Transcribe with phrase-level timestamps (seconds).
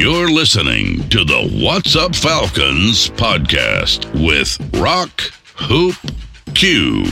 [0.00, 5.22] You're listening to the What's Up Falcons podcast with Rock,
[5.56, 5.96] Hoop,
[6.54, 7.04] Q,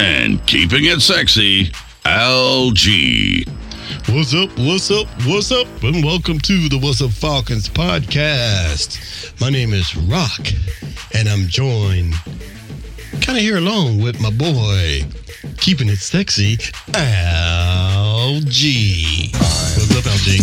[0.00, 1.70] and keeping it sexy,
[2.04, 3.48] LG.
[4.14, 4.50] What's up?
[4.58, 5.06] What's up?
[5.24, 5.66] What's up?
[5.82, 9.40] And welcome to the What's Up Falcons podcast.
[9.40, 10.46] My name is Rock,
[11.14, 12.12] and I'm joined
[13.20, 15.02] kind of here alone with my boy,
[15.58, 16.58] keeping it sexy,
[16.94, 19.30] Al G.
[19.32, 20.38] What's up, Al G?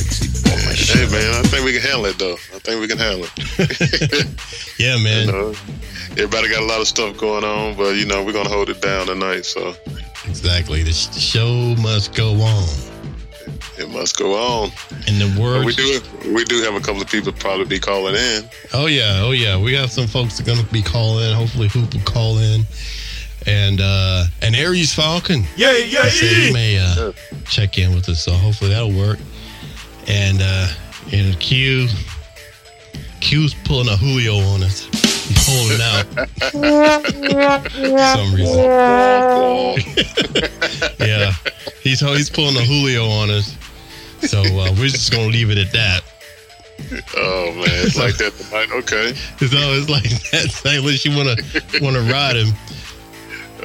[0.76, 2.34] Hey man, I think we can handle it though.
[2.34, 4.28] I think we can handle it.
[4.80, 5.28] Yeah, man.
[5.28, 5.50] You know,
[6.12, 8.82] everybody got a lot of stuff going on, but you know we're gonna hold it
[8.82, 9.46] down tonight.
[9.46, 9.76] So
[10.26, 10.84] Exactly.
[10.84, 12.93] The show must go on.
[13.78, 14.72] It must go on.
[15.08, 15.66] In the But words.
[15.66, 16.02] we do
[16.34, 18.44] we do have a couple of people probably be calling in.
[18.74, 19.58] Oh yeah, oh yeah.
[19.60, 21.30] We have some folks that are gonna be calling.
[21.30, 21.36] In.
[21.36, 22.64] Hopefully, Hoop will call in,
[23.48, 25.44] and uh and Aries Falcon.
[25.56, 27.12] Yeah, yeah, He said he may uh,
[27.50, 29.20] check in with us, so hopefully that'll work.
[30.08, 30.68] And uh
[31.12, 31.88] and Q,
[33.22, 34.88] Q's pulling a Julio on us.
[35.26, 36.06] He's holding out
[36.52, 38.64] for some reason.
[41.00, 41.32] Yeah,
[41.82, 43.56] he's he's pulling a Julio on us.
[44.28, 46.02] So uh, we're just gonna leave it at that.
[47.18, 48.70] Oh man, it's like that tonight.
[48.72, 49.14] Okay.
[49.44, 50.62] So it's like that.
[50.66, 51.36] Unless you wanna
[51.82, 52.54] wanna ride him.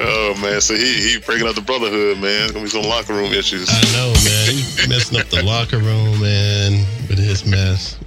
[0.01, 2.49] Oh man, so he he breaking up the brotherhood, man.
[2.49, 3.67] Gonna be some locker room issues.
[3.69, 4.51] I know, man.
[4.51, 7.97] He's messing up the locker room, man, with his mess.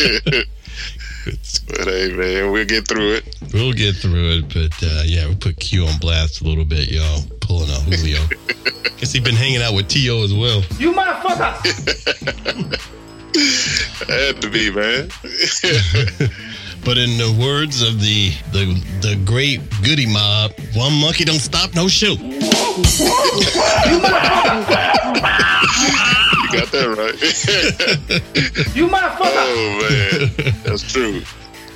[0.00, 0.46] It's-
[1.66, 3.36] But hey man, we'll get through it.
[3.52, 6.64] we'll get through it, but uh, yeah, we will put Q on blast a little
[6.64, 7.20] bit, y'all.
[7.50, 8.20] Pulling a Julio.
[8.98, 10.22] Guess he been hanging out with T.O.
[10.22, 10.62] as well.
[10.78, 11.50] You motherfucker!
[14.06, 15.10] Had to be, man.
[16.82, 21.74] But in the words of the the the great Goodie Mob, one monkey don't stop
[21.74, 22.12] no show.
[22.14, 22.40] you
[26.48, 27.14] got that right.
[28.74, 29.44] You motherfucker!
[29.44, 31.20] oh man, that's true.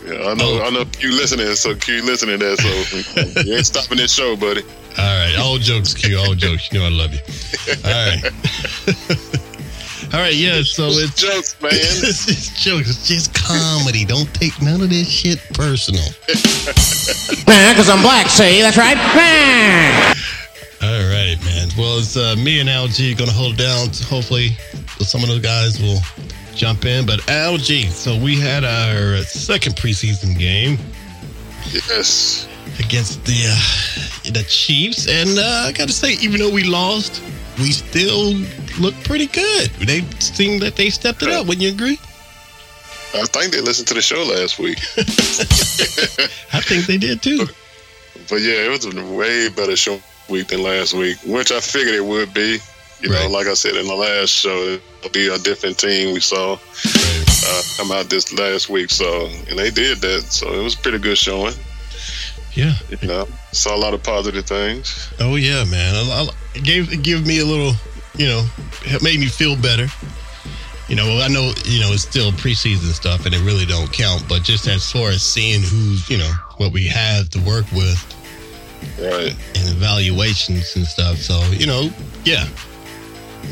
[0.04, 0.60] Yeah, I know.
[0.60, 0.64] Oh.
[0.64, 2.56] I know you listening, so you listening there.
[2.56, 2.68] So
[3.42, 4.62] you ain't stopping this show, buddy.
[4.96, 6.70] All right, all jokes, Q, all jokes.
[6.70, 7.20] You know I love you.
[7.84, 8.22] All right.
[10.14, 11.72] All right, yeah, so it's jokes, man.
[11.72, 12.88] it's, is jokes.
[12.88, 14.04] It's just comedy.
[14.04, 16.04] Don't take none of this shit personal.
[17.46, 17.74] Bang.
[17.74, 18.62] Because I'm black, see?
[18.62, 18.96] That's right.
[20.84, 21.68] All right, man.
[21.76, 23.88] Well, it's uh, me and LG going to hold it down.
[24.06, 24.50] Hopefully,
[25.00, 25.98] some of those guys will
[26.54, 27.06] jump in.
[27.06, 30.78] But LG, so we had our second preseason game
[31.72, 32.46] Yes.
[32.78, 37.22] against the uh, the Chiefs, and uh, I got to say, even though we lost,
[37.58, 38.34] we still
[38.80, 39.70] look pretty good.
[39.72, 41.46] They seem that they stepped it up.
[41.46, 41.98] Wouldn't you agree?
[43.16, 44.78] I think they listened to the show last week.
[46.52, 47.46] I think they did too.
[48.28, 51.94] But yeah, it was a way better show week than last week, which I figured
[51.94, 52.58] it would be.
[53.04, 56.20] You know, like I said in the last show, it'll be a different team we
[56.20, 58.90] saw uh, come out this last week.
[58.90, 60.22] So, and they did that.
[60.30, 61.54] So it was pretty good showing.
[62.54, 62.74] Yeah.
[63.00, 65.12] You know, saw a lot of positive things.
[65.20, 65.94] Oh yeah, man.
[65.94, 67.72] I, I, it gave it gave me a little,
[68.16, 68.46] you know,
[68.84, 69.86] it made me feel better.
[70.88, 74.22] You know, I know, you know, it's still preseason stuff and it really don't count,
[74.28, 77.98] but just as far as seeing who's, you know, what we have to work with
[79.00, 79.34] Right.
[79.56, 81.16] and evaluations and stuff.
[81.16, 81.88] So, you know,
[82.24, 82.46] yeah.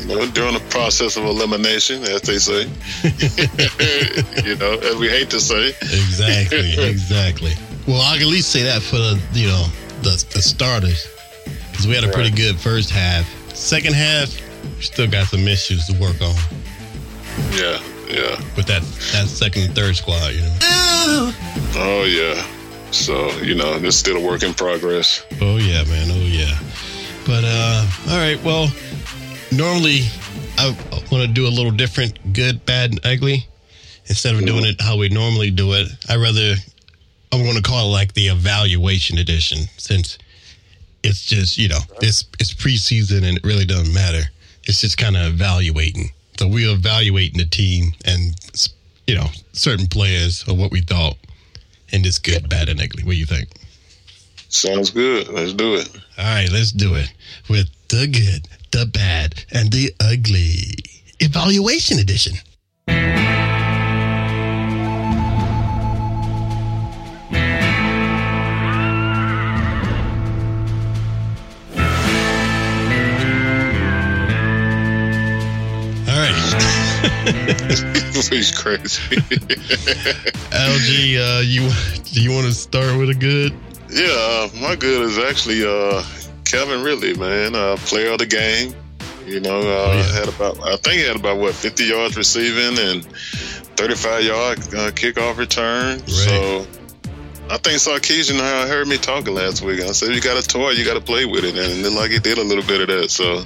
[0.07, 2.63] Know, during the process of elimination, as they say.
[4.43, 5.69] you know, as we hate to say.
[5.81, 7.53] Exactly, exactly.
[7.87, 9.65] Well, I can at least say that for the, you know,
[10.01, 11.07] the the starters.
[11.71, 13.25] Because we had a pretty good first half.
[13.55, 14.29] Second half,
[14.77, 16.35] we still got some issues to work on
[17.51, 18.35] Yeah, yeah.
[18.55, 18.81] with that
[19.13, 20.57] that second and third squad, you know.
[21.75, 22.45] Oh, yeah.
[22.91, 25.23] So, you know, it's still a work in progress.
[25.41, 26.09] Oh yeah, man.
[26.11, 26.57] Oh yeah.
[27.25, 28.67] But uh all right, well,
[29.57, 30.01] normally
[30.57, 30.75] I
[31.11, 33.47] want to do a little different, good, bad, and ugly.
[34.07, 36.55] Instead of doing it how we normally do it, I rather
[37.31, 40.17] I'm going to call it like the evaluation edition since
[41.03, 44.23] it's just you know it's it's preseason and it really doesn't matter.
[44.65, 46.11] It's just kind of evaluating.
[46.37, 48.35] So we're evaluating the team and
[49.07, 51.15] you know certain players or what we thought
[51.93, 53.03] and this good, bad, and ugly.
[53.03, 53.49] What do you think?
[54.49, 55.29] Sounds good.
[55.29, 55.89] Let's do it.
[56.17, 57.11] All right, let's do it
[57.49, 60.73] with the good, the bad, and the ugly
[61.19, 62.33] evaluation edition.
[62.87, 62.95] All
[76.17, 76.33] right.
[78.31, 79.17] He's crazy.
[80.49, 81.69] LG, uh, you
[82.11, 83.53] do you want to start with a good?
[83.91, 86.01] yeah, uh, my good is actually uh,
[86.53, 87.55] Calvin Ridley, man.
[87.55, 88.75] Uh, player of the game.
[89.25, 90.19] You know, uh, Oh, yeah.
[90.19, 93.03] had about I think he had about what 50 yards receiving and
[93.75, 96.05] 35 yard uh, kickoff return.
[96.07, 96.67] So.
[97.49, 99.81] I think Sarkisian heard me talking last week.
[99.81, 102.09] I said, "You got a toy, you got to play with it," and looked like
[102.11, 103.11] he did a little bit of that.
[103.11, 103.43] So,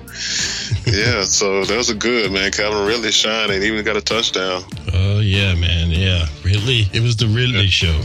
[0.85, 2.51] yeah, so that was a good man.
[2.51, 4.63] Calvin really shining, even got a touchdown.
[4.93, 5.89] Oh yeah, man.
[5.89, 6.85] Yeah, really.
[6.93, 7.99] It was the Ridley show.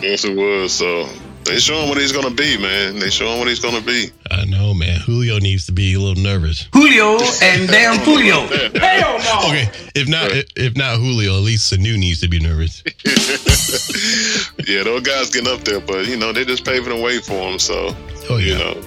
[0.00, 0.72] Yes, it was.
[0.72, 1.06] So
[1.48, 2.98] they show him what he's gonna be, man.
[2.98, 4.10] They show him what he's gonna be.
[4.30, 5.00] I know, man.
[5.00, 6.68] Julio needs to be a little nervous.
[6.72, 8.46] Julio and damn Julio.
[8.78, 9.48] Hell no.
[9.48, 12.82] Okay, if not, if, if not Julio, at least Sanu needs to be nervous.
[14.68, 17.34] yeah, those guys getting up there, but you know they're just paving the way for
[17.50, 17.58] him.
[17.58, 17.94] So
[18.30, 18.46] Oh yeah.
[18.52, 18.82] you know,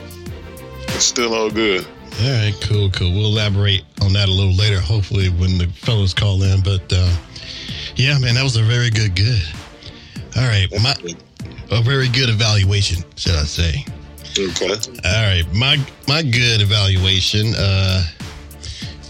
[0.90, 1.86] it's still all good.
[2.22, 3.12] All right, cool, cool.
[3.12, 6.62] We'll elaborate on that a little later, hopefully when the fellas call in.
[6.62, 7.16] But uh,
[7.96, 9.42] yeah, man, that was a very good good.
[10.38, 10.96] All right, my
[11.72, 13.86] a very good evaluation, should I say?
[14.38, 14.70] Okay.
[14.70, 15.78] All right, my
[16.08, 17.54] my good evaluation.
[17.58, 18.04] Uh,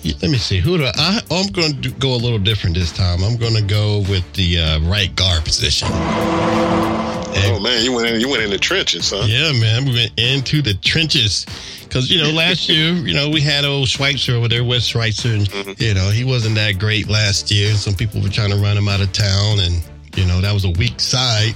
[0.03, 0.59] let me see.
[0.59, 0.91] Who do I?
[0.95, 3.23] I I'm going to go a little different this time.
[3.23, 5.87] I'm going to go with the uh, right guard position.
[5.91, 8.19] Oh man, you went in.
[8.19, 9.23] You went in the trenches, huh?
[9.27, 11.45] Yeah, man, we went into the trenches
[11.83, 15.29] because you know last year, you know, we had old Schweitzer over there, Wes Schweitzer,
[15.29, 17.73] and you know he wasn't that great last year.
[17.75, 19.83] Some people were trying to run him out of town, and
[20.15, 21.55] you know that was a weak side.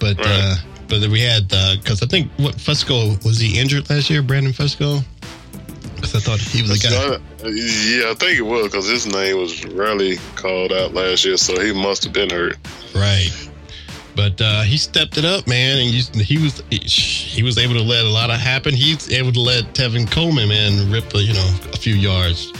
[0.00, 0.56] But uh
[0.88, 4.52] but then we had because I think what Fusco was he injured last year, Brandon
[4.52, 5.04] Fusco?
[5.94, 6.96] Because I thought he was a guy.
[6.96, 11.36] Uh, yeah, I think it was because his name was rarely called out last year,
[11.36, 12.56] so he must have been hurt.
[12.94, 13.30] Right.
[14.14, 17.82] But uh, he stepped it up, man, and he, he was he was able to
[17.82, 18.74] let a lot of happen.
[18.74, 22.52] He's able to let Tevin Coleman, man, rip a, you know a few yards,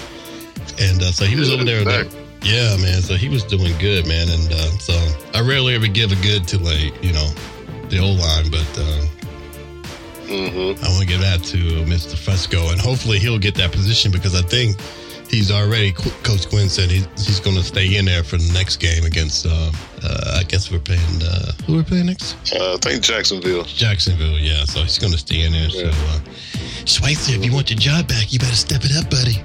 [0.78, 1.84] and uh, so he was over there.
[1.84, 2.06] back.
[2.42, 3.02] Yeah, man.
[3.02, 4.94] So he was doing good, man, and uh, so
[5.34, 7.28] I rarely ever give a good to like you know
[7.88, 9.06] the old line, but uh,
[10.28, 12.14] hmm I want to give that to Mr.
[12.16, 14.76] Fusco, and hopefully he'll get that position because I think
[15.28, 15.92] he's already.
[15.92, 19.46] Coach Quinn said he's, he's going to stay in there for the next game against.
[19.46, 19.70] Uh,
[20.02, 21.22] uh, I guess we're playing.
[21.22, 22.36] Uh, who we're playing next?
[22.54, 23.64] Uh, I think Jacksonville.
[23.64, 24.38] Jacksonville.
[24.38, 25.70] Yeah, so he's going to stay in there.
[25.70, 26.20] So, uh,
[26.84, 29.42] Schweitzer, if you want your job back, you better step it up, buddy.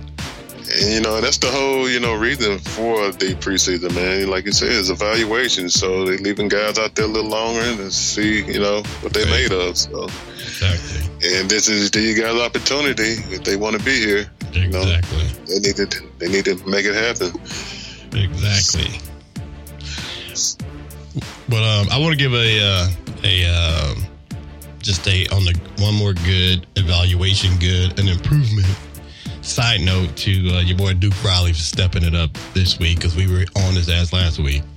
[0.71, 4.27] And you know that's the whole you know reason for the preseason, man.
[4.29, 5.69] Like you said, it's evaluation.
[5.69, 9.25] So they're leaving guys out there a little longer to see you know what they
[9.25, 9.77] made of.
[9.77, 11.01] So Exactly.
[11.37, 14.29] and this is the guys' opportunity if they want to be here.
[14.51, 15.27] You know, Exactly.
[15.47, 17.33] they need to they need to make it happen.
[18.15, 18.99] Exactly.
[21.49, 22.87] But um, I want to give a uh,
[23.23, 23.45] a
[23.91, 24.03] um,
[24.79, 28.67] just a on the one more good evaluation, good an improvement.
[29.43, 33.15] Side note to uh, your boy Duke Riley for stepping it up this week because
[33.15, 34.63] we were on his ass last week.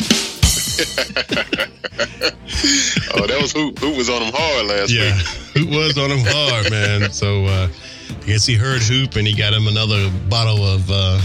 [3.19, 5.27] Oh, that was who who was on him hard last Yeah, week.
[5.57, 7.11] Hoop was on him hard, man.
[7.13, 7.69] So uh,
[8.11, 11.19] I guess he heard Hoop and he got him another bottle of uh,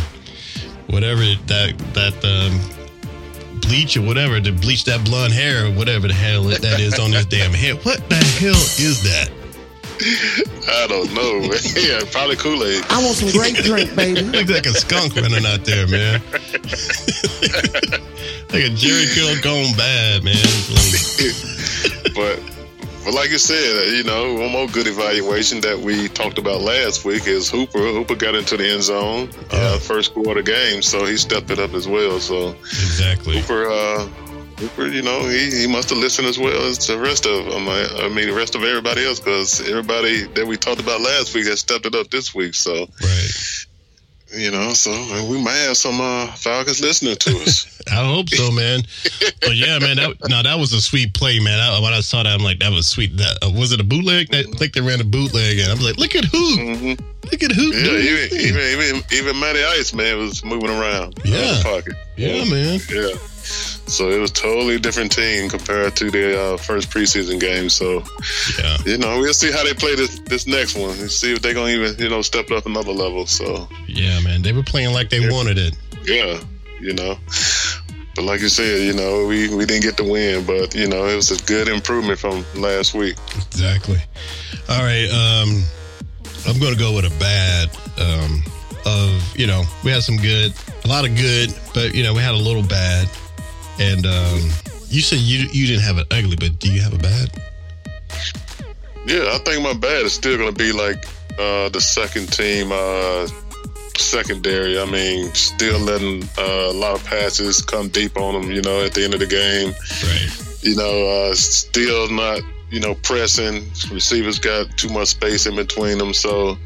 [0.88, 6.14] whatever that that um, bleach or whatever to bleach that blonde hair or whatever the
[6.14, 7.84] hell that is on his damn head.
[7.84, 9.30] What the hell is that?
[10.68, 11.42] I don't know.
[11.80, 12.84] yeah, probably Kool Aid.
[12.90, 14.22] I want some grape drink, baby.
[14.46, 16.22] Looks like a skunk running out there, man.
[18.52, 20.36] like a Jheri curl gone bad, man.
[20.70, 22.40] Like- but
[23.04, 27.04] but like you said, you know, one more good evaluation that we talked about last
[27.04, 27.80] week is Hooper.
[27.80, 29.60] Hooper got into the end zone Yeah.
[29.60, 32.20] uh, first quarter game, so he stepped it up as well.
[32.20, 33.40] So exactly.
[33.40, 34.21] Hooper, uh, Hooper,
[34.78, 37.68] you know, he, he must have listened as well as the rest of them.
[37.68, 41.34] I, I mean, the rest of everybody else, because everybody that we talked about last
[41.34, 42.54] week has stepped it up this week.
[42.54, 43.32] So Right.
[44.38, 47.82] you know, so uh, we might have some uh, Falcons listening to us.
[47.92, 48.82] I hope so, man.
[49.42, 51.60] but yeah, man, that no, that was a sweet play, man.
[51.60, 53.18] I, when I saw that, I'm like, that was sweet.
[53.18, 54.34] That uh, was it a bootleg?
[54.34, 56.94] I think they ran a bootleg, and I'm like, look at who, hmm
[57.32, 57.72] look at who.
[57.74, 61.18] Yeah, even, even even even Matty Ice man was moving around.
[61.26, 61.38] Yeah.
[61.38, 61.96] of the pocket.
[62.18, 62.80] yeah, man.
[62.90, 63.18] Yeah.
[63.92, 67.70] So it was totally different team compared to the uh, first preseason game.
[67.70, 68.04] So
[68.60, 68.78] Yeah.
[68.86, 71.54] you know we'll see how they play this this next one and see if they're
[71.54, 73.26] gonna even you know step up another level.
[73.28, 74.42] So Yeah, man.
[74.42, 75.76] They were playing like they wanted it.
[76.06, 76.40] yeah,
[76.80, 77.18] you know.
[78.16, 81.06] But like you said, you know, we, we didn't get the win, but you know,
[81.08, 83.16] it was a good improvement from last week.
[83.48, 84.00] Exactly.
[84.68, 85.08] All right.
[85.08, 85.64] Um,
[86.46, 87.70] I'm going to go with a bad.
[87.98, 88.44] Um,
[88.86, 92.22] of you know, we had some good, a lot of good, but you know, we
[92.22, 93.08] had a little bad.
[93.82, 94.40] And um,
[94.90, 97.32] you said you you didn't have an ugly, but do you have a bad?
[99.08, 101.04] Yeah, I think my bad is still going to be like
[101.40, 103.28] uh, the second team uh,
[103.98, 104.80] secondary.
[104.80, 108.52] I mean, still letting uh, a lot of passes come deep on them.
[108.52, 109.74] You know, at the end of the game,
[110.06, 110.58] Right.
[110.62, 113.64] you know, uh, still not you know pressing.
[113.92, 116.58] Receivers got too much space in between them, so.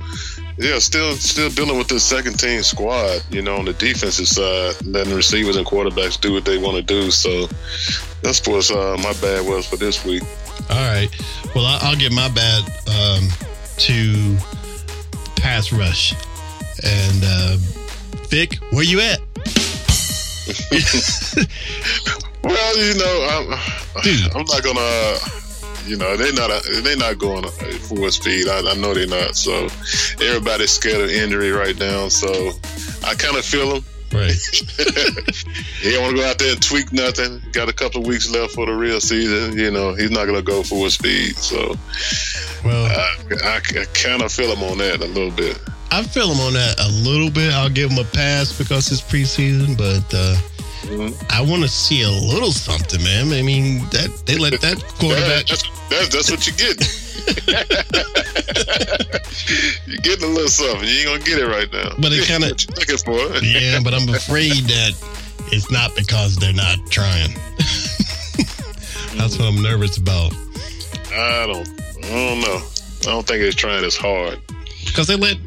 [0.58, 4.76] Yeah, still still dealing with this second team squad, you know, on the defensive side,
[4.86, 7.12] letting receivers and quarterbacks do what they want to do.
[7.12, 7.48] So
[8.22, 10.24] that's what uh, my bad was for this week.
[10.70, 11.10] All right.
[11.54, 13.28] Well, I, I'll give my bad um,
[13.78, 14.38] to
[15.36, 16.14] pass rush.
[16.84, 17.58] And uh,
[18.30, 19.20] Vic, where you at?
[22.46, 24.36] Well, you know, I'm, Dude.
[24.36, 25.45] I'm not gonna.
[25.86, 28.48] You know, they're not they're not going full speed.
[28.48, 29.36] I, I know they're not.
[29.36, 29.68] So
[30.22, 32.08] everybody's scared of injury right now.
[32.08, 32.52] So
[33.06, 33.86] I kind of feel them.
[34.12, 34.36] Right.
[35.86, 37.44] He don't want to go out there and tweak nothing.
[37.52, 39.56] Got a couple of weeks left for the real season.
[39.56, 41.36] You know, he's not gonna go full speed.
[41.36, 41.76] So
[42.64, 45.60] Well, I, I, I kind of feel him on that a little bit.
[45.92, 47.54] I feel him on that a little bit.
[47.54, 50.36] I'll give him a pass because it's preseason, but uh,
[51.30, 53.32] I want to see a little something, man.
[53.32, 55.46] I mean, that they let that quarterback.
[55.46, 56.78] That's, that's, that's what you get.
[59.88, 60.88] You're getting a little something.
[60.88, 61.92] You ain't gonna get it right now.
[62.00, 63.46] But it kinda- looking for.
[63.46, 64.94] Yeah, but I'm afraid that
[65.52, 67.34] it's not because they're not trying.
[69.18, 70.34] That's what I'm nervous about.
[71.14, 71.68] I don't.
[72.04, 72.62] I don't know.
[73.02, 74.40] I don't think it's trying as hard.
[74.86, 75.38] Because they let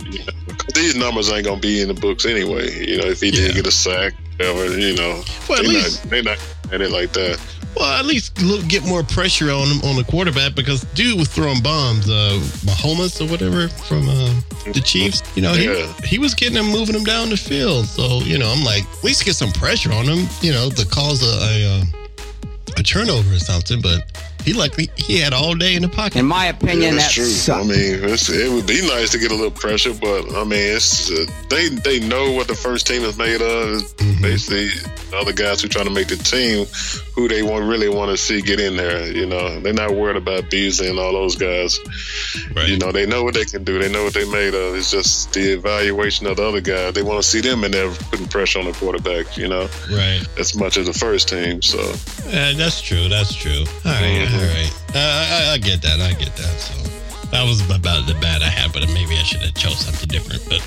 [0.74, 2.70] These numbers ain't gonna be in the books anyway.
[2.86, 3.48] You know, if he Yeah.
[3.48, 6.38] did get a sack, whatever, you know, Well, at they least- not, they not
[6.72, 7.38] at it like that.
[7.78, 11.28] Well, at least look, get more pressure on him on the quarterback because dude was
[11.28, 12.08] throwing bombs.
[12.08, 14.34] Uh, Mahomes or whatever from uh,
[14.72, 15.22] the Chiefs.
[15.36, 15.92] You know, he Yeah.
[16.04, 17.86] he was getting him, moving him down the field.
[17.86, 20.28] So you know, I'm like, at least get some pressure on him.
[20.42, 21.84] You know, to cause a a, uh,
[22.78, 23.80] a turnover or something.
[23.80, 24.02] But
[24.44, 26.16] he like he had all day in the pocket.
[26.16, 27.54] In my opinion, Yeah, that that's true.
[27.54, 30.76] I mean, it's, it would be nice to get a little pressure, but I mean,
[30.76, 33.82] it's uh, they they know what the first team is made of.
[33.82, 34.22] It's Mm-hmm.
[34.22, 34.68] Basically,
[35.10, 36.66] the other guys who trying to make the team,
[37.14, 39.10] who they want really want to see get in there.
[39.10, 41.78] You know, they're not worried about Beasley and all those guys.
[42.54, 42.68] Right.
[42.68, 43.78] You know, they know what they can do.
[43.78, 44.74] They know what they made of.
[44.74, 46.90] It's just the evaluation of the other guy.
[46.90, 49.36] They want to see them in there putting pressure on the quarterback.
[49.36, 50.22] You know, right.
[50.38, 51.62] as much as the first team.
[51.62, 51.78] So
[52.26, 53.08] Uh, that's true.
[53.08, 53.64] That's true.
[53.84, 54.27] All right.
[54.32, 54.72] All right.
[54.94, 56.00] Uh, I, I get that.
[56.00, 56.54] I get that.
[56.60, 56.74] So
[57.30, 60.42] that was about the bad I had, but maybe I should have chose something different.
[60.48, 60.60] But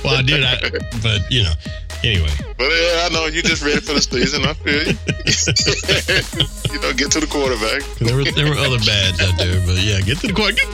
[0.04, 0.44] well, I did.
[0.44, 0.60] I,
[1.00, 1.54] but you know,
[2.04, 2.32] anyway.
[2.58, 4.44] But yeah, I know you just ready for the season.
[4.44, 4.96] I feel you.
[6.72, 7.82] you know, get to the quarterback.
[7.98, 10.68] There were there were other bads out there, but yeah, get to the quarterback.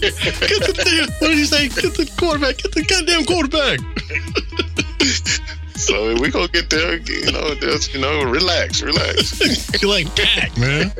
[0.00, 1.68] Get to, get to the what did you say?
[1.68, 2.58] Get to the quarterback.
[2.58, 3.80] Get the goddamn quarterback.
[5.76, 6.96] So we gonna get there.
[6.96, 9.40] You know, just you know, relax, relax.
[9.82, 10.92] You're like pack, man.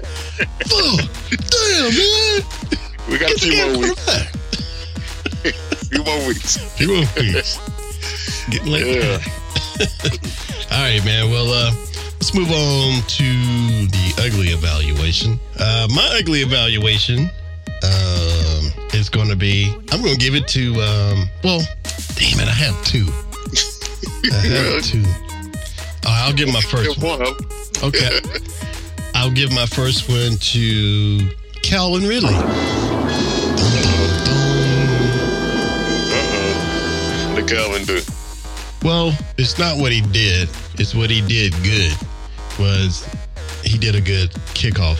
[0.71, 0.99] Oh,
[1.30, 2.42] damn, man.
[3.09, 4.26] We got a few more weeks.
[5.88, 6.56] Few more weeks.
[6.76, 7.59] Few more weeks.
[8.50, 8.97] Getting late.
[8.97, 9.18] Yeah.
[10.73, 11.30] All right, man.
[11.30, 11.73] Well, uh,
[12.14, 13.25] let's move on to
[13.87, 15.38] the ugly evaluation.
[15.59, 17.30] Uh, my ugly evaluation
[17.85, 19.73] um, is going to be.
[19.92, 20.75] I'm going to give it to.
[20.83, 21.61] Um, well,
[22.16, 23.06] damn it, I have two.
[24.33, 25.02] I have two.
[26.04, 27.23] Uh, I'll give my first one.
[27.83, 28.21] Okay.
[29.14, 31.30] I'll give my first one to
[31.62, 32.35] Calvin Ridley.
[32.35, 32.52] Uh-oh.
[37.35, 38.00] What did Calvin do?
[38.83, 40.49] Well, it's not what he did.
[40.75, 41.92] It's what he did good.
[42.59, 43.06] Was
[43.64, 44.99] he did a good kickoff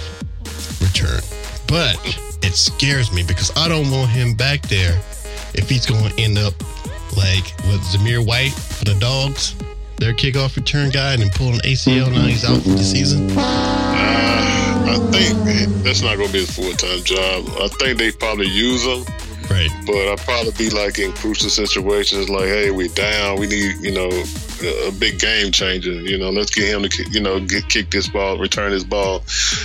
[0.81, 1.21] return.
[1.69, 1.97] But
[2.43, 4.99] it scares me because I don't want him back there
[5.55, 6.55] if he's going to end up
[7.17, 9.55] like with Zamir White for the Dogs,
[9.99, 12.13] their kickoff return guy, and then pull an ACL.
[12.13, 13.31] Now he's out for the season.
[13.31, 13.43] Uh,
[14.89, 17.49] I think that's not gonna be his full time job.
[17.61, 19.05] I think they probably use him.
[19.51, 19.71] Right.
[19.87, 23.93] But I'll probably be like in crucial situations, like, hey, we're down, we need, you
[23.93, 24.11] know,
[24.89, 25.93] a big game changer.
[25.93, 29.23] You know, let's get him to, you know, get kick this ball, return this ball.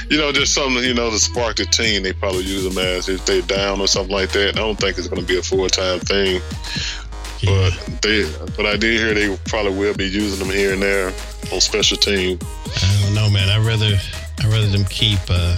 [0.09, 2.03] You know, just something, you know, to spark the team.
[2.03, 4.55] They probably use him as if they're down or something like that.
[4.55, 6.41] I don't think it's going to be a full time thing.
[7.45, 7.71] But
[8.01, 11.13] they, but I did hear they probably will be using them here and there.
[11.51, 12.39] on special team.
[12.41, 13.49] I don't know, man.
[13.49, 13.97] I rather
[14.43, 15.57] I rather them keep uh,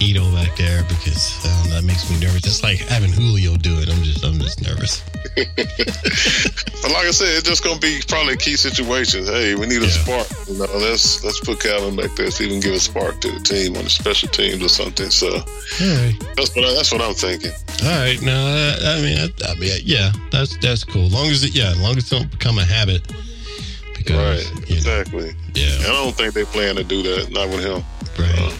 [0.00, 2.44] Ito back there because I that makes me nervous.
[2.44, 3.88] It's like having Julio do it.
[3.88, 5.02] I'm just I'm just nervous.
[5.36, 9.28] But like I said, it's just gonna be probably key situations.
[9.28, 9.90] Hey, we need a Yeah.
[10.04, 10.26] spark.
[10.48, 13.30] You know, let's let's put Calvin back there so he can give a spark to
[13.32, 15.10] the team on the special teams or something.
[15.10, 15.28] So
[15.80, 17.52] right, that's what I, that's what I'm thinking.
[17.82, 18.20] all right.
[18.20, 21.08] No, I, I mean, I, I mean, yeah, that's that's cool.
[21.08, 23.02] Long as it, yeah, as long as it don't become a habit.
[23.96, 24.54] Because Right.
[24.68, 25.28] know, Exactly.
[25.30, 27.30] And yeah, I don't think they plan to do that.
[27.30, 27.82] Not with him.
[28.18, 28.38] right.
[28.38, 28.52] All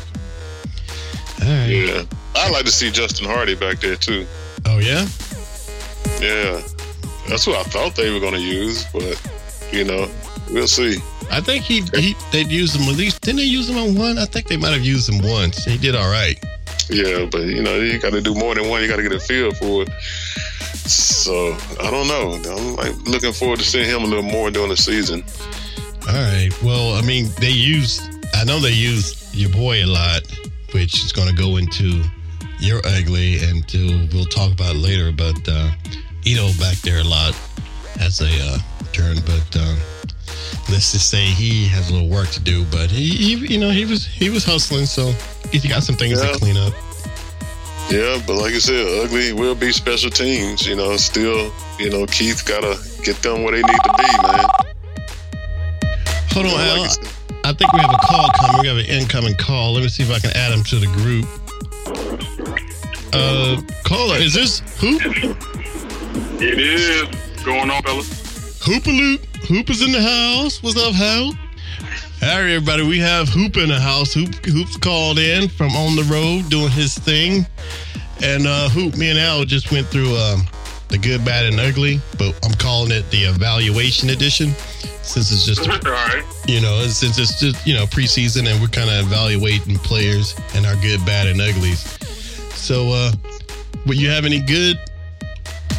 [1.44, 1.68] right.
[1.68, 2.04] Yeah.
[2.36, 4.26] I'd like to see Justin Hardy back there too.
[4.66, 5.06] Oh yeah.
[6.20, 6.62] Yeah.
[7.28, 9.20] That's what I thought they were gonna use, but
[9.72, 10.08] you know,
[10.50, 10.98] we'll see.
[11.30, 13.22] I think he, he they'd use him at least.
[13.22, 14.18] Didn't they use him on one?
[14.18, 15.64] I think they might have used him once.
[15.64, 16.42] He did all right.
[16.90, 18.82] Yeah, but you know, you got to do more than one.
[18.82, 19.90] You got to get a feel for it.
[20.86, 22.52] So I don't know.
[22.52, 25.24] I'm like looking forward to seeing him a little more during the season.
[26.06, 26.50] All right.
[26.62, 28.02] Well, I mean, they used
[28.34, 30.22] I know they used your boy a lot,
[30.74, 32.02] which is going to go into
[32.58, 33.64] your ugly, and
[34.12, 35.12] we'll talk about it later.
[35.12, 35.70] But uh,
[36.24, 37.34] Ito back there a lot
[38.00, 38.58] as a uh,
[38.92, 39.76] turn, but uh,
[40.70, 42.64] let's just say he has a little work to do.
[42.66, 45.12] But he, he you know, he was he was hustling, so
[45.52, 46.32] he got some things Yeah.
[46.32, 46.74] to clean up.
[47.90, 50.66] Yeah, but like I said, ugly will be special teams.
[50.66, 54.46] You know, still, you know, Keith gotta get them where they need to be, man.
[56.32, 56.90] Hold on, You know, like
[57.44, 58.62] I think we have a call coming.
[58.62, 59.74] We have an incoming call.
[59.74, 61.26] Let me see if I can add him to the group.
[63.12, 65.02] Uh, caller, is this Hoop?
[66.40, 68.58] It is going on, fellas.
[68.60, 69.24] Hoopaloot.
[69.46, 70.62] Hoop is in the house.
[70.62, 71.24] What's up, Hal?
[71.24, 71.32] All
[72.22, 72.82] right, everybody.
[72.82, 74.14] We have Hoop in the house.
[74.14, 77.46] Hoop Hoop's called in from on the road doing his thing.
[78.22, 80.46] And uh, Hoop, me and Al just went through um,
[80.94, 84.50] the good, bad, and ugly, but I'm calling it the evaluation edition
[85.02, 86.22] since it's just All right.
[86.46, 90.64] you know, since it's just, you know, preseason and we're kind of evaluating players and
[90.64, 91.80] our good, bad, and uglies.
[92.54, 93.12] So, uh,
[93.86, 94.78] would you have any good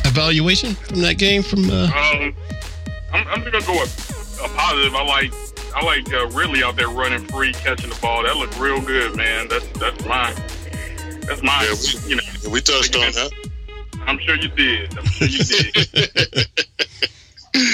[0.03, 2.35] evaluation from that game from, uh, Um,
[3.13, 4.93] I'm, I'm just gonna go with a positive.
[4.95, 5.33] I like
[5.75, 8.23] I like uh, Ridley out there running free, catching the ball.
[8.23, 9.47] That looked real good, man.
[9.47, 10.35] That's that's mine.
[11.21, 11.65] That's mine.
[11.65, 11.73] Yeah,
[12.03, 13.31] we- you know, Yeah, we touched on that.
[14.07, 14.97] I'm sure you did.
[14.97, 16.47] I'm sure you did.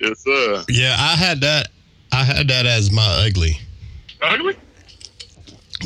[0.00, 0.64] yes, sir.
[0.68, 1.68] yeah, I had that,
[2.12, 3.58] I had that as my ugly.
[4.22, 4.54] Ugly?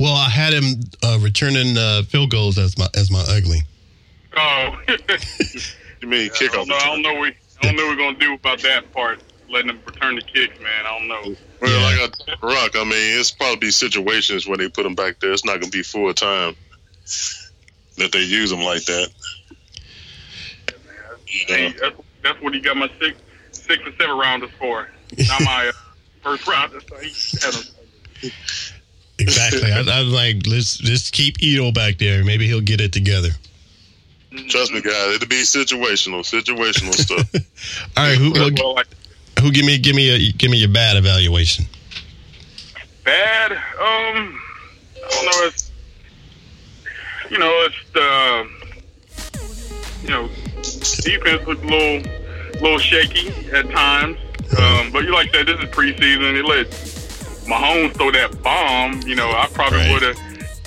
[0.00, 3.62] Well, I had him uh, returning uh, field goals as my as my ugly.
[4.36, 4.78] Oh,
[6.00, 6.52] You mean I kickoff?
[6.52, 6.76] don't know.
[6.76, 7.14] I don't know.
[7.14, 9.20] What, I don't know what we're gonna do about that part.
[9.50, 10.86] Letting them return the kicks, man.
[10.86, 11.34] I don't know.
[11.60, 12.06] Well, Yeah.
[12.06, 15.32] like I Rock, I mean, it's probably be situations when they put them back there.
[15.32, 16.54] It's not gonna be full time
[17.98, 19.08] that they use them like that.
[21.26, 23.18] Hey, that's, that's what he got my six,
[23.52, 24.88] six or seven rounders for.
[25.28, 25.72] Not my uh,
[26.22, 26.82] first rounders.
[26.88, 28.32] So he had 'em.
[29.18, 29.72] Exactly.
[29.72, 32.24] I, I was like, let's just keep Ito back there.
[32.24, 33.30] Maybe he'll get it together.
[34.48, 37.28] Trust me, guys, it'll be situational, situational stuff.
[37.96, 38.78] All right, who, who, Well,
[39.40, 41.64] who give me give me a give me your bad evaluation?
[43.04, 43.52] bad.
[43.52, 45.46] Um, I don't know.
[45.46, 45.57] It's
[47.30, 48.48] you know, it's the
[50.02, 50.28] you know,
[51.02, 52.10] defense looked a little,
[52.62, 54.16] little shaky at times.
[54.58, 55.46] Um, but you like that.
[55.46, 56.34] This is preseason.
[56.34, 56.68] They let
[57.46, 59.02] Mahomes throw that bomb.
[59.02, 59.92] You know, I probably Right.
[59.92, 60.16] would have.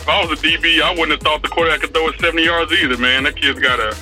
[0.01, 2.43] If I was a DB, I wouldn't have thought the quarterback could throw it 70
[2.43, 3.23] yards either, man.
[3.23, 3.95] That kid's got a.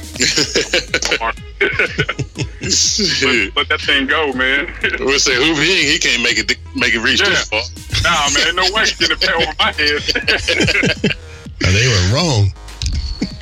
[1.19, 1.35] let,
[3.55, 4.73] let that thing go, man.
[4.99, 7.29] we'll say who he, he can't make it make it reach Yeah.
[7.29, 7.61] this far.
[8.03, 8.85] nah, man, no way.
[8.97, 11.15] Get it over my head.
[11.63, 12.51] Uh, they were wrong.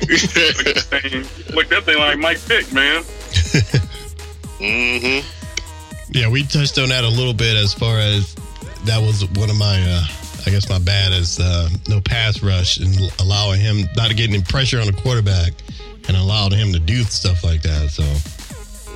[0.00, 3.02] Look at that thing- Look that thing like Mike Vick, man.
[4.58, 5.20] hmm
[6.10, 8.34] Yeah, we touched on that a little bit as far as
[8.84, 10.04] that was one of my, uh,
[10.46, 14.42] I guess my bad is uh, no pass rush and allowing him not getting any
[14.44, 15.52] pressure on the quarterback
[16.08, 17.90] and allowed him to do stuff like that.
[17.90, 18.02] So,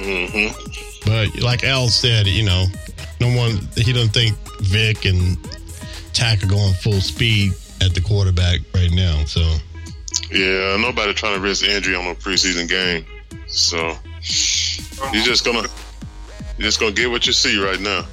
[0.02, 0.48] hmm
[1.04, 2.66] but like Al said, you know,
[3.20, 5.36] no one he doesn't think Vic and
[6.12, 7.52] Takk are going full speed
[7.84, 9.24] at the quarterback right now.
[9.24, 9.40] So,
[10.30, 13.04] Yeah, nobody trying to risk injury on a preseason game.
[13.48, 13.96] So
[15.12, 15.68] you're just gonna
[16.58, 18.06] you're just gonna get what you see right now.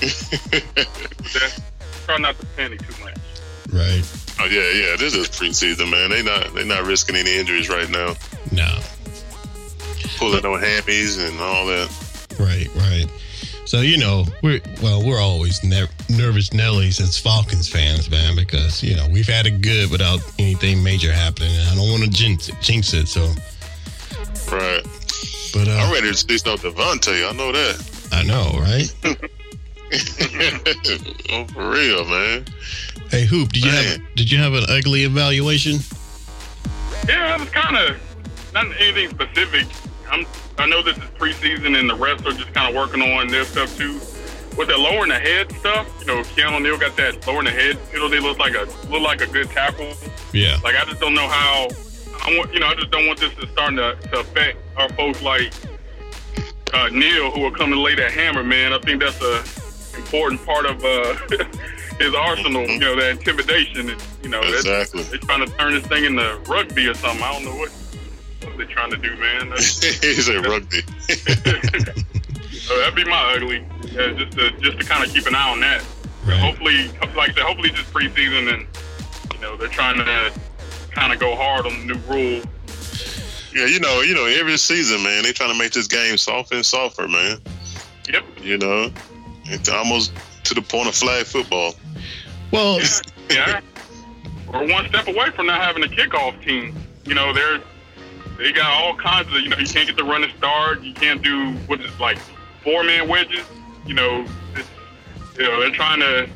[0.00, 1.60] That-
[2.06, 3.16] Try not to panic too much.
[3.72, 4.02] right?
[4.38, 4.96] Oh yeah, yeah.
[4.96, 6.10] This is preseason, man.
[6.10, 8.14] They not they not risking any injuries right now.
[8.52, 8.78] No,
[10.18, 11.90] Pulling no hammies and all that.
[12.38, 13.06] Right, right.
[13.66, 18.80] So you know, we're well, we're always ner- nervous Nellies as Falcons fans, man, because
[18.80, 21.50] you know we've had it good without anything major happening.
[21.50, 23.22] And I don't want to jinx, jinx it, so.
[24.52, 24.82] Right.
[25.52, 27.28] But uh, I'm ready to see some Devonta.
[27.28, 28.08] I know that.
[28.12, 28.94] I know, right?
[31.32, 32.44] oh, for real, man.
[33.10, 35.80] Hey, Hoop, did you have did you have an ugly evaluation?
[37.08, 37.96] Yeah, it was kind of
[38.54, 39.66] not anything specific.
[40.08, 40.24] I'm.
[40.58, 43.44] I know this is preseason, and the refs are just kind of working on their
[43.44, 43.94] stuff too.
[44.56, 47.78] With the lowering the head stuff, you know, Keanu Neal got that lowering the head
[47.92, 48.18] penalty.
[48.20, 49.92] Look like a look like a good tackle.
[50.32, 50.58] Yeah.
[50.64, 51.68] Like I just don't know how.
[52.24, 54.88] I want, you know, I just don't want this to start to, to affect our
[54.94, 55.52] folks like
[56.72, 58.42] uh, Neal, who will come and lay that hammer.
[58.42, 61.14] Man, I think that's a important part of uh,
[61.98, 62.66] his arsenal.
[62.66, 63.94] You know, that intimidation.
[64.22, 65.02] You know, that's- Exactly.
[65.04, 67.22] they're trying to turn this thing into rugby or something.
[67.22, 67.70] I don't know what,
[68.56, 69.50] what they're trying to do, man.
[69.50, 70.78] That's, he said rugby.
[72.70, 73.64] uh, that'd be my ugly.
[73.92, 75.84] Yeah, just to just to kind of keep an eye on that.
[76.24, 76.38] Right.
[76.38, 78.66] Hopefully, like I said, hopefully just preseason, and
[79.34, 80.32] you know they're trying to
[80.90, 82.42] kind of go hard on the new rule.
[83.54, 86.56] Yeah, you know, you know, every season, man, they trying to make this game softer
[86.56, 87.38] and softer, man.
[88.12, 88.24] Yep.
[88.42, 88.92] You know,
[89.44, 90.12] it's almost
[90.44, 91.74] to the point of flag football.
[92.50, 92.80] Well,
[93.30, 93.60] Yeah.
[94.52, 96.76] We're one step away from not having a kickoff team.
[97.04, 97.60] You know, they're
[98.38, 100.82] they got all kinds of you know you can't get the running start.
[100.82, 102.18] You can't do what is it, like
[102.62, 103.44] four man wedges.
[103.86, 104.68] You know, it's,
[105.38, 106.28] you know they're trying to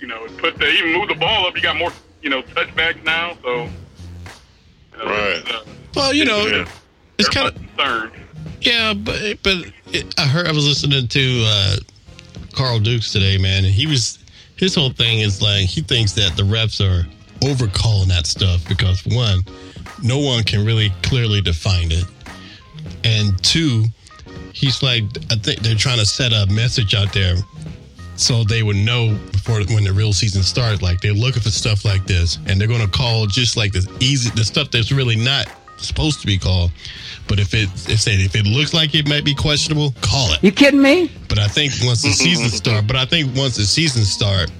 [0.00, 1.56] you know put the even move the ball up.
[1.56, 3.68] You got more you know touchbacks now, so.
[4.98, 5.42] You know, Right.
[5.54, 5.60] uh,
[5.94, 6.66] well, you know, Yeah.
[7.18, 8.12] it's kind of concerned.
[8.62, 9.56] yeah, but but
[9.92, 11.76] it, I heard I was listening to uh,
[12.52, 14.18] Carl Dukes today, man, and he was
[14.56, 17.06] his whole thing is like he thinks that the refs are
[17.40, 19.40] overcalling that stuff because one,
[20.02, 22.04] no one can really clearly define it,
[23.04, 23.84] and two,
[24.52, 27.36] he's like I think they're trying to set a message out there
[28.16, 30.82] so they would know before when the real season starts.
[30.82, 33.86] Like they're looking for stuff like this, and they're going to call just like this
[34.00, 36.72] easy the stuff that's really not supposed to be called.
[37.28, 40.42] But if it if, say, if it looks like it might be questionable, call it.
[40.42, 41.10] You kidding me?
[41.28, 44.50] But I think once the season start, but I think once the season start,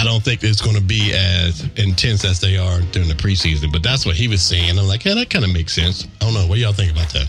[0.00, 3.70] I don't think it's going to be as intense as they are during the preseason.
[3.70, 4.78] But that's what he was saying.
[4.78, 6.06] I'm like, yeah, that kind of makes sense.
[6.20, 6.46] I don't know.
[6.46, 7.28] What do y'all think about that?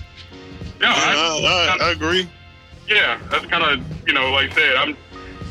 [0.79, 2.29] Yeah, uh, I, I, I agree.
[2.87, 4.95] yeah, that's kind of you know, like I said, I'm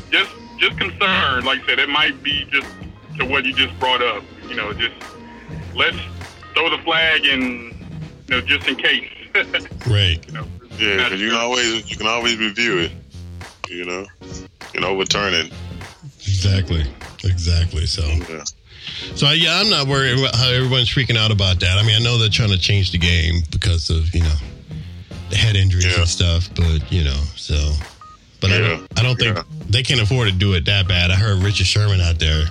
[0.09, 1.45] just just concerned.
[1.45, 2.67] Like I said, it might be just
[3.19, 4.23] to what you just brought up.
[4.49, 4.95] You know, just
[5.75, 5.97] let's
[6.55, 7.71] throw the flag and
[8.27, 9.09] you know, just in case.
[9.87, 10.19] Right.
[10.27, 10.45] you know,
[10.77, 12.91] Yeah, 'cause you can always you can always review it.
[13.69, 15.53] You know, you can overturn it.
[16.19, 16.83] Exactly.
[17.23, 17.85] Exactly.
[17.85, 18.03] So.
[18.05, 18.43] Yeah.
[19.15, 21.77] So yeah, I'm not worried about how everyone's freaking out about that.
[21.77, 24.35] I mean, I know they're trying to change the game because of you know
[25.29, 25.99] the head injuries Yeah.
[25.99, 27.73] and stuff, but you know, so.
[28.41, 28.99] But I don't.
[28.99, 29.43] I don't think Yeah.
[29.69, 31.11] they can afford to do it that bad.
[31.11, 32.45] I heard Richard Sherman out there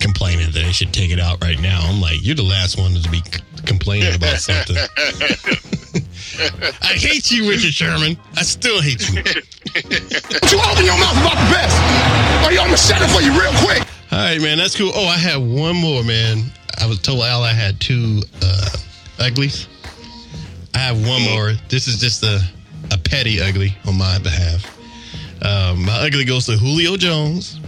[0.00, 1.80] complaining that they should take it out right now.
[1.82, 4.76] I'm like, you're the last one to be c- complaining about something.
[6.82, 8.18] I hate you, Richard Sherman.
[8.36, 9.22] I still hate you.
[9.22, 11.76] What you open your mouth about the best?
[12.46, 13.82] Or you, I'm gonna shut it for you real quick.
[14.14, 14.92] All right, man, that's cool.
[14.94, 16.44] Oh, I have one more, man.
[16.80, 18.68] I was told Al I had two uh,
[19.18, 19.66] uglies.
[20.72, 21.54] I have one more.
[21.68, 22.40] This is just a,
[22.92, 24.70] a petty ugly on my behalf.
[25.44, 27.58] Um, my ugly goes to Julio Jones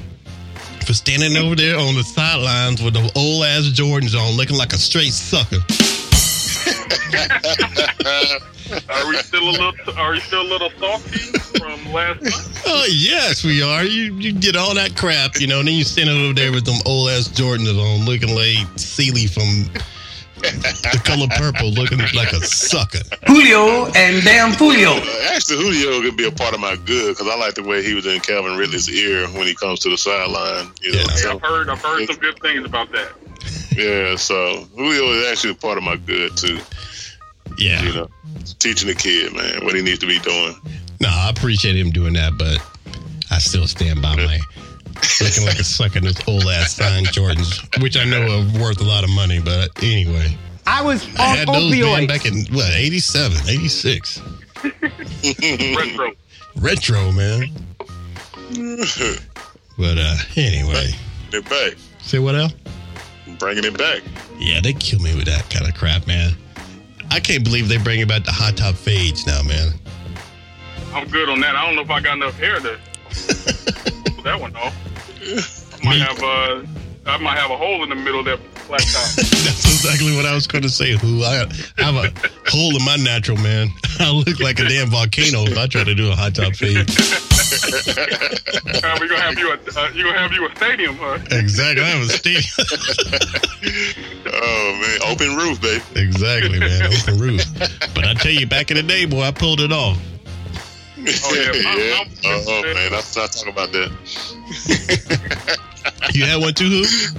[0.87, 4.73] for standing over there on the sidelines with the old ass Jordans on, looking like
[4.73, 5.59] a straight sucker.
[8.89, 9.73] are we still a little?
[9.97, 11.19] Are we still a little salty
[11.59, 12.63] from last month?
[12.67, 13.85] Oh yes, we are.
[13.85, 16.65] You you did all that crap, you know, and then you standing over there with
[16.65, 19.71] them old ass Jordans on, looking like Celie from
[20.43, 23.01] the color purple, looking like a sucker.
[23.27, 24.97] Julio and damn Julio.
[25.33, 27.95] Actually, Julio could be a part of my good because I like the way he
[27.95, 30.71] was in Calvin Ridley's ear when he comes to the sideline.
[30.83, 31.05] You know, Yeah.
[31.09, 31.69] Yeah, so, I've heard.
[31.71, 33.13] I've heard some good things about that.
[33.77, 34.17] yeah.
[34.17, 36.59] So Julio is actually a part of my good too.
[37.59, 37.83] Yeah.
[37.83, 38.09] You know,
[38.59, 40.55] teaching the kid, man, what he needs to be doing.
[41.01, 42.59] No, I appreciate him doing that, but
[43.31, 44.39] I still stand by my
[45.21, 48.81] looking like a sucker in those old ass signed Jordans, which I know are worth
[48.81, 50.37] a lot of money, but anyway.
[50.67, 52.09] I was I on had those man opioids.
[52.09, 54.21] back in what, 87, 86.
[55.77, 56.13] Retro.
[56.57, 57.51] Retro, man.
[59.79, 60.93] But uh anyway.
[61.31, 62.55] They're back, Say what else?
[63.39, 64.01] bringing it back.
[64.39, 66.33] Yeah, they kill me with that kind of crap, man.
[67.11, 69.73] I can't believe they bring back the hot top fades now, man.
[70.93, 71.57] I'm good on that.
[71.57, 72.79] I don't know if I got enough hair to
[74.15, 74.75] pull that one off.
[75.83, 76.63] I might have uh,
[77.07, 79.15] I might have a hole in the middle of that flat top.
[79.17, 80.93] That's exactly what I was going to say.
[80.93, 81.47] Who I,
[81.79, 82.13] I have a
[82.51, 83.69] hole in my natural man.
[84.01, 86.89] I look like a damn volcano if I try to do a hot top fade.
[87.53, 90.97] uh, we're gonna have you a uh, you gonna have you a stadium.
[90.97, 91.19] Huh?
[91.31, 91.83] Exactly.
[91.83, 92.45] I have a stadium.
[94.39, 95.83] Oh man, open roof, baby.
[95.97, 96.93] exactly, man.
[96.93, 97.43] Open roof.
[97.95, 99.97] But I tell you, back in the day, boy, I pulled it off.
[100.99, 102.05] Oh yeah, my- yeah.
[102.23, 103.91] my- Oh man, let's not talk about that.
[106.13, 107.17] You had one too, Hoop?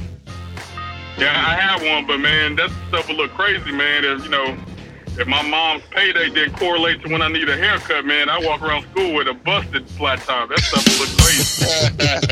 [1.18, 4.04] Yeah, I have one, but man, that stuff will look crazy, man.
[4.06, 4.56] If you know,
[5.20, 8.62] if my mom's payday didn't correlate to when I need a haircut, man, I walk
[8.62, 10.50] around school with a busted flat top.
[10.50, 11.66] That stuff will look crazy.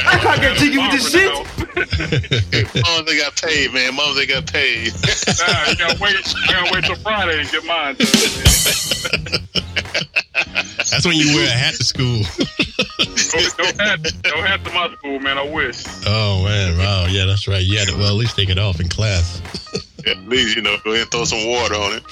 [0.06, 2.76] I can't get jiggy with this shit.
[2.86, 3.96] Mom, they got paid, man.
[3.96, 4.94] Mom, they got paid.
[4.94, 6.16] nah, you gotta wait.
[6.16, 7.96] I gotta wait till Friday to get mine.
[7.96, 8.08] done,
[10.92, 12.22] That's when you wear a hat to school.
[12.22, 12.48] man.
[13.34, 15.38] No, no hat, no hat to my school, man.
[15.38, 15.84] I wish.
[16.06, 17.64] oh man, wow, yeah, that's right.
[17.64, 19.42] Yeah, well at least take it off in class.
[20.06, 22.04] At least, you know, go ahead and throw some water on it.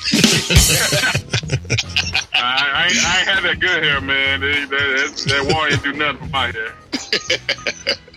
[2.34, 4.41] I, I, I ain't had that good hair, man.
[4.41, 6.73] That, that, that water ain't do nothing for my hair.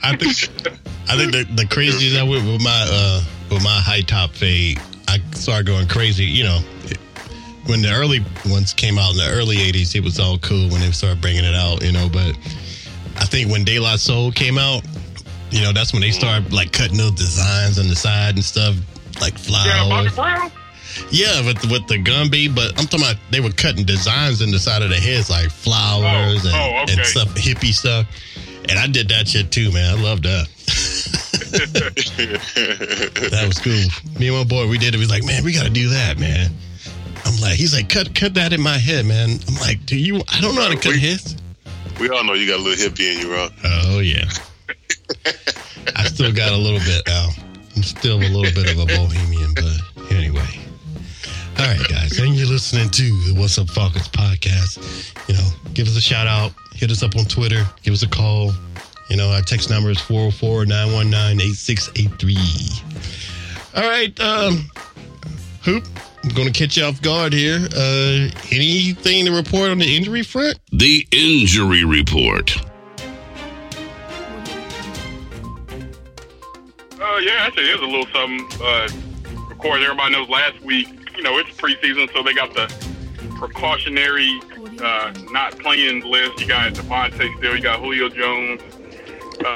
[0.03, 0.33] I think
[1.09, 4.81] I think the, the craziest I went with my uh with my high top fade,
[5.09, 6.25] I started going crazy.
[6.25, 6.61] You know,
[7.67, 10.81] when the early ones came out in the early '80s, it was all cool when
[10.81, 11.83] they started bringing it out.
[11.83, 12.37] You know, but
[13.17, 14.83] I think when De La Soul came out,
[15.51, 18.75] you know, that's when they started like cutting those designs on the side and stuff,
[19.21, 20.15] like Yeah, Bobby flowers.
[20.15, 20.51] Brown.
[21.11, 24.59] Yeah, with with the Gumby, but I'm talking about they were cutting designs in the
[24.59, 26.93] side of the heads like flowers Oh, and, oh, okay.
[26.95, 28.07] and stuff, hippie stuff.
[28.69, 29.99] And I did that shit too, man.
[29.99, 30.47] I love that.
[32.17, 34.19] That was cool.
[34.19, 34.99] Me and my boy, we did it.
[34.99, 36.51] We was like, man, we got to do that, man.
[37.25, 39.39] I'm like, he's like, cut, cut that in my head, man.
[39.49, 40.17] I'm like, do you?
[40.29, 41.37] I don't know how to cut We- his.
[42.01, 43.49] we all know you got a little hippie in you, bro.
[43.65, 44.25] Oh yeah.
[45.97, 47.29] I still got a little bit now.
[47.77, 50.47] I'm still a little bit of a bohemian, but anyway.
[51.59, 54.79] All right, guys, and you're listening to the What's Up Falcons podcast.
[55.29, 58.09] You know, give us a shout out, hit us up on Twitter, give us a
[58.09, 58.53] call.
[59.11, 62.37] You know, our text number is 404 919 8683.
[63.77, 64.71] All right, um,
[65.63, 65.85] Hoop,
[66.25, 67.59] I'm going to catch you off guard here.
[67.77, 70.59] Uh, anything to report on the injury front?
[70.73, 72.57] The injury report.
[77.17, 78.47] Uh, yeah, actually, here's a little something.
[78.61, 78.87] Uh,
[79.51, 82.67] of course, everybody knows last week, you know, it's preseason, so they got the
[83.37, 84.29] precautionary
[84.83, 86.39] uh, not playing list.
[86.43, 88.61] You got Devonta still, you got Julio Jones,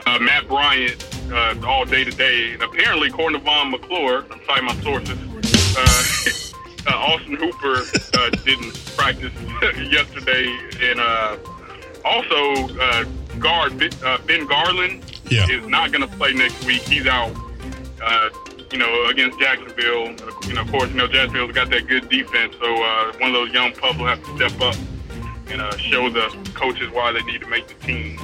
[0.06, 2.54] uh, Matt Bryant, uh, all day to day.
[2.54, 5.18] And apparently, according to Vaughn McClure, I'm citing my sources,
[5.76, 7.82] uh, uh, Austin Hooper
[8.18, 9.34] uh, didn't practice
[9.92, 10.46] yesterday.
[10.80, 11.36] And uh,
[12.06, 13.04] also, uh,
[13.38, 15.46] guard Ben- uh, Ben Garland Yeah.
[15.50, 16.80] is not going to play next week.
[16.84, 17.36] He's out.
[18.02, 18.30] Uh,
[18.72, 20.10] you know, against Jacksonville.
[20.46, 22.54] You know, of course, you know Jacksonville's got that good defense.
[22.60, 24.76] So uh, one of those young pups will have to step up
[25.50, 28.16] and uh, show the coaches why they need to make the team.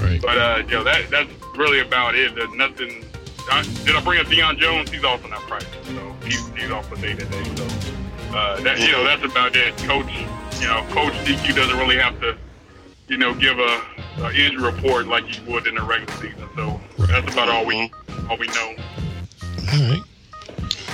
[0.00, 0.20] Right.
[0.22, 2.34] But uh, you know, that that's really about it.
[2.34, 3.04] There's nothing.
[3.50, 4.90] I, did I bring up Deion Jones?
[4.90, 7.44] He's on that practice, so he's, he's off day to day.
[7.56, 7.66] So
[8.36, 9.76] uh, that you know, that's about it.
[9.78, 10.12] Coach,
[10.60, 12.36] you know, Coach DQ doesn't really have to,
[13.08, 13.80] you know, give a,
[14.20, 16.48] a injury report like he would in the regular season.
[16.54, 17.90] So that's about all we
[18.28, 18.76] all we know.
[19.72, 20.02] All right.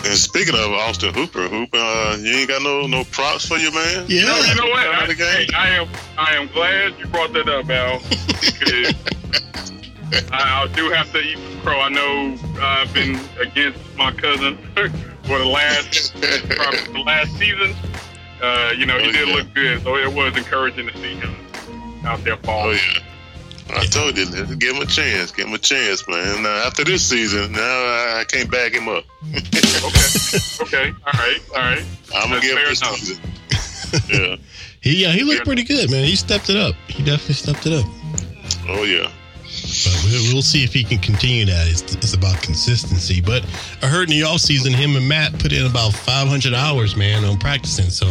[0.07, 3.73] And speaking of Austin Hooper, Hooper, uh, you ain't got no no props for your
[3.73, 4.05] man.
[4.09, 4.25] Yeah.
[4.27, 4.87] No, you know what?
[4.87, 5.47] I, the game.
[5.49, 8.01] hey, I am I am glad you brought that up, Al.
[10.15, 11.81] Because I, I do have to eat some crow.
[11.81, 16.13] I know I've been against my cousin for the last
[16.51, 17.75] probably the last season.
[18.43, 19.35] Uh, you know, he Oh, did yeah.
[19.35, 21.35] look good, so it was encouraging to see him
[22.05, 22.77] out there Oh falling.
[22.77, 23.03] yeah.
[23.71, 25.31] I told you, give him a chance.
[25.33, 26.43] Give him a chance, man.
[26.43, 29.05] Now, after this season, now I I can't back him up.
[29.85, 31.85] Okay, okay, all right, all right.
[32.15, 32.97] I'm gonna give him fair this enough.
[32.97, 33.23] season.
[34.09, 34.37] Yeah.
[34.81, 35.45] He yeah, he looked Yeah.
[35.45, 36.05] pretty good, man.
[36.05, 36.75] He stepped it up.
[36.89, 37.87] He definitely stepped it up.
[38.69, 39.11] Oh yeah.
[39.45, 41.69] But we'll, we'll see if he can continue that.
[41.69, 43.21] It's, it's about consistency.
[43.23, 43.47] But
[43.83, 47.39] I heard in the offseason, him and Matt put in about 500 hours, man, on
[47.39, 47.89] practicing.
[47.89, 48.07] So,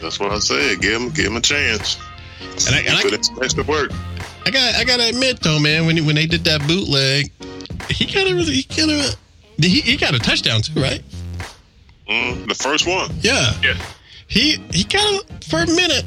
[0.00, 0.80] That's what I said.
[0.80, 1.98] Give him, give him a chance.
[2.66, 3.90] and I, and He put I, in some extra work.
[4.46, 7.30] I got I got to admit though, man, when when they did that bootleg,
[7.88, 9.16] he kind of he kind of
[9.58, 11.02] he, he got a touchdown too, right?
[12.08, 13.10] Mm, the first one.
[13.20, 13.52] Yeah.
[13.62, 13.96] Yes.
[14.26, 16.04] He he kind of for a minute.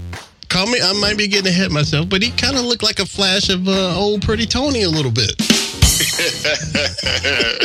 [0.50, 0.80] Call me.
[0.82, 3.50] I might be getting ahead of myself, but he kind of looked like a flash
[3.50, 5.34] of uh, old pretty Tony a little bit.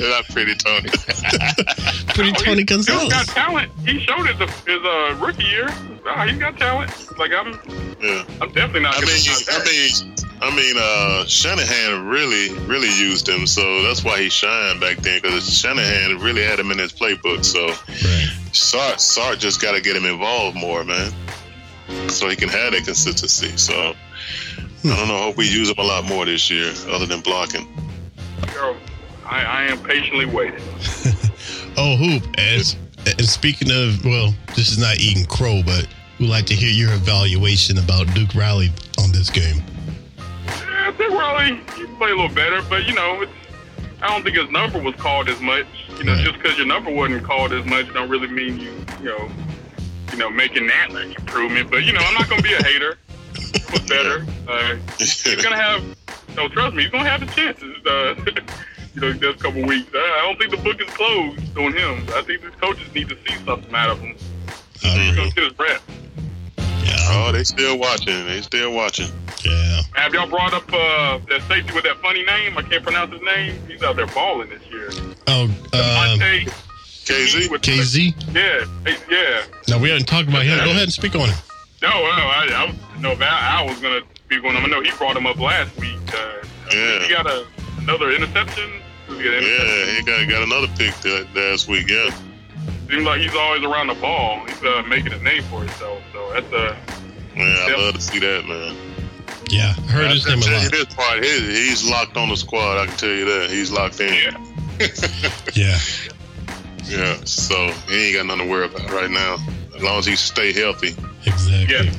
[0.00, 0.88] Not pretty Tony.
[2.14, 3.70] Pretty Oh, Tony he, He's got talent.
[3.84, 5.68] He showed his his uh, rookie year.
[6.06, 6.90] Ah, he's got talent.
[7.18, 7.52] Like I'm,
[8.00, 8.24] yeah.
[8.40, 8.96] I'm definitely not.
[8.96, 14.04] I gonna mean, I mean, I mean, uh, Shanahan really, really used him, so that's
[14.04, 15.20] why he shined back then.
[15.22, 17.44] Because Shanahan really had him in his playbook.
[17.44, 18.28] So Right.
[18.52, 21.12] Sark, Sark just got to get him involved more, man,
[22.08, 23.56] so he can have that consistency.
[23.56, 25.18] So I don't know.
[25.18, 27.66] Hope we use him a lot more this year, other than blocking.
[28.54, 28.76] Girl,
[29.26, 30.62] I, I am patiently waiting.
[31.80, 32.24] Oh, hoop.
[32.36, 32.74] As
[33.06, 35.86] and speaking of, well, this is not eating crow, but
[36.18, 39.62] we'd like to hear your evaluation about Duke Riley on this game?
[40.88, 43.32] I think Riley he played a little better, but you know, it's,
[44.00, 45.66] I don't think his number was called as much.
[45.98, 46.24] You know, Right.
[46.24, 48.72] just because your number wasn't called as much, don't really mean you,
[49.02, 49.30] you know,
[50.12, 51.70] you know, making that like improvement.
[51.70, 52.96] But you know, I'm not gonna be a hater.
[53.34, 54.26] It was better.
[54.48, 55.84] Uh, he's gonna have.
[56.36, 57.76] No, trust me, he's gonna have the chances.
[57.84, 58.14] Uh,
[58.94, 59.94] you know, this couple weeks.
[59.94, 62.06] Uh, I don't think the book is closed on him.
[62.14, 64.16] I think these coaches need to see something out of him.
[64.82, 65.82] I He's gonna get his breath.
[66.88, 68.26] Yeah, Oh, they still watching.
[68.26, 69.10] They still watching.
[69.44, 69.82] yeah.
[69.94, 72.56] Have y'all brought up uh, that safety with that funny name?
[72.56, 73.60] I can't pronounce his name.
[73.68, 74.88] He's out there balling this year.
[75.26, 76.46] Oh, um, Monte
[77.04, 77.50] Kazee.
[77.50, 78.14] with- Kazee.
[78.34, 79.44] Yeah, hey, yeah.
[79.68, 80.58] No, we haven't talked about him.
[80.58, 81.36] Go ahead and speak on him.
[81.82, 84.64] No, no, I, I was, no, Val, I was gonna speak on him.
[84.64, 85.96] I know he brought him up last week.
[86.12, 87.02] Uh, Yeah.
[87.06, 87.46] He got a,
[87.78, 88.68] another interception.
[89.08, 89.48] He interception?
[89.48, 91.88] Yeah, he got got another pick that last week.
[91.88, 92.10] Yeah.
[92.88, 94.44] Seems like he's always around the ball.
[94.46, 96.02] He's uh, making a name for himself.
[96.12, 96.76] So that's a
[97.36, 97.78] Man, I Yep.
[97.78, 98.74] love to see that, man.
[99.50, 100.70] Yeah, I heard his I name a lot.
[100.70, 102.78] this part, he, he's locked on the squad.
[102.78, 103.50] I can tell you that.
[103.50, 104.12] He's locked in.
[104.12, 104.30] yeah.
[105.54, 105.78] Yeah,
[106.84, 109.36] Yeah, so he ain't got nothing to worry about right now.
[109.76, 110.94] As long as he stay healthy.
[111.26, 111.86] exactly.
[111.86, 111.92] Yeah.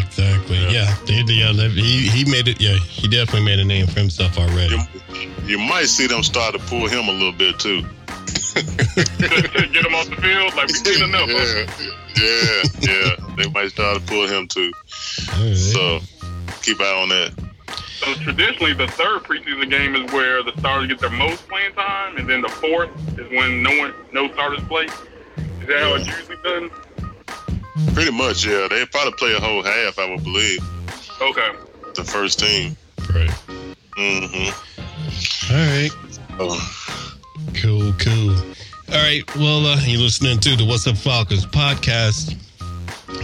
[0.00, 0.58] Exactly.
[0.58, 0.70] Yeah.
[0.70, 2.60] Yeah they- he he made it.
[2.60, 4.76] Yeah, he definitely made a name for himself already.
[5.14, 7.84] You, you might see them start to pull him a little bit too.
[8.54, 10.54] Get him off the field.
[10.54, 11.28] Like we've seen enough.
[11.28, 11.66] yeah,
[12.16, 13.34] yeah, yeah.
[13.36, 14.72] They might start to pull him too.
[15.32, 15.56] All right.
[15.56, 16.00] So
[16.62, 17.32] keep eye on that.
[17.98, 22.16] So traditionally, the third preseason game is where the starters get their most playing time,
[22.16, 24.84] and then the fourth is when no one, no starters play.
[24.84, 26.70] Is that how it's usually done?
[27.94, 28.68] Pretty much, yeah.
[28.70, 30.60] They probably play a whole half, I would believe.
[31.20, 31.50] Okay.
[31.94, 32.76] The first team.
[33.12, 33.30] right.
[33.96, 35.52] Mm-hmm.
[35.52, 35.90] All right.
[36.40, 37.17] Oh,
[37.54, 37.92] Cool.
[37.98, 38.36] Cool.
[38.92, 39.22] All right.
[39.36, 42.36] Well, uh, you're listening to the What's Up Falcons podcast.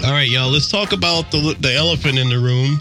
[0.05, 0.51] All right, y'all.
[0.51, 2.81] Let's talk about the the elephant in the room.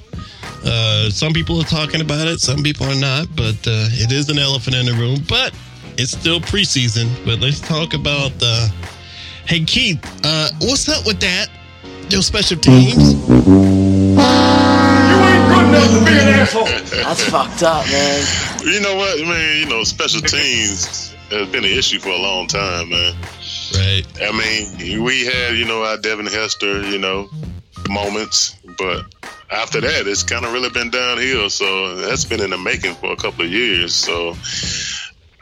[0.65, 2.39] Uh, some people are talking about it.
[2.39, 3.27] Some people are not.
[3.35, 5.19] But uh, it is an elephant in the room.
[5.27, 5.53] But
[5.97, 7.07] it's still preseason.
[7.25, 8.31] But let's talk about.
[8.41, 8.69] Uh,
[9.45, 10.03] hey, Keith.
[10.25, 11.47] Uh, what's up with that?
[12.09, 13.13] Your special teams.
[13.13, 14.19] You
[15.19, 16.65] ain't good enough to be an asshole.
[16.65, 18.25] That's fucked up, man.
[18.65, 19.59] You know what, man?
[19.59, 23.15] You know, special teams has been an issue for a long time, man.
[23.75, 24.03] Right.
[24.21, 27.29] I mean, we had, you know, our Devin Hester, you know,
[27.89, 29.05] moments, but
[29.49, 31.49] after that, it's kind of really been downhill.
[31.49, 33.93] So that's been in the making for a couple of years.
[33.93, 34.35] So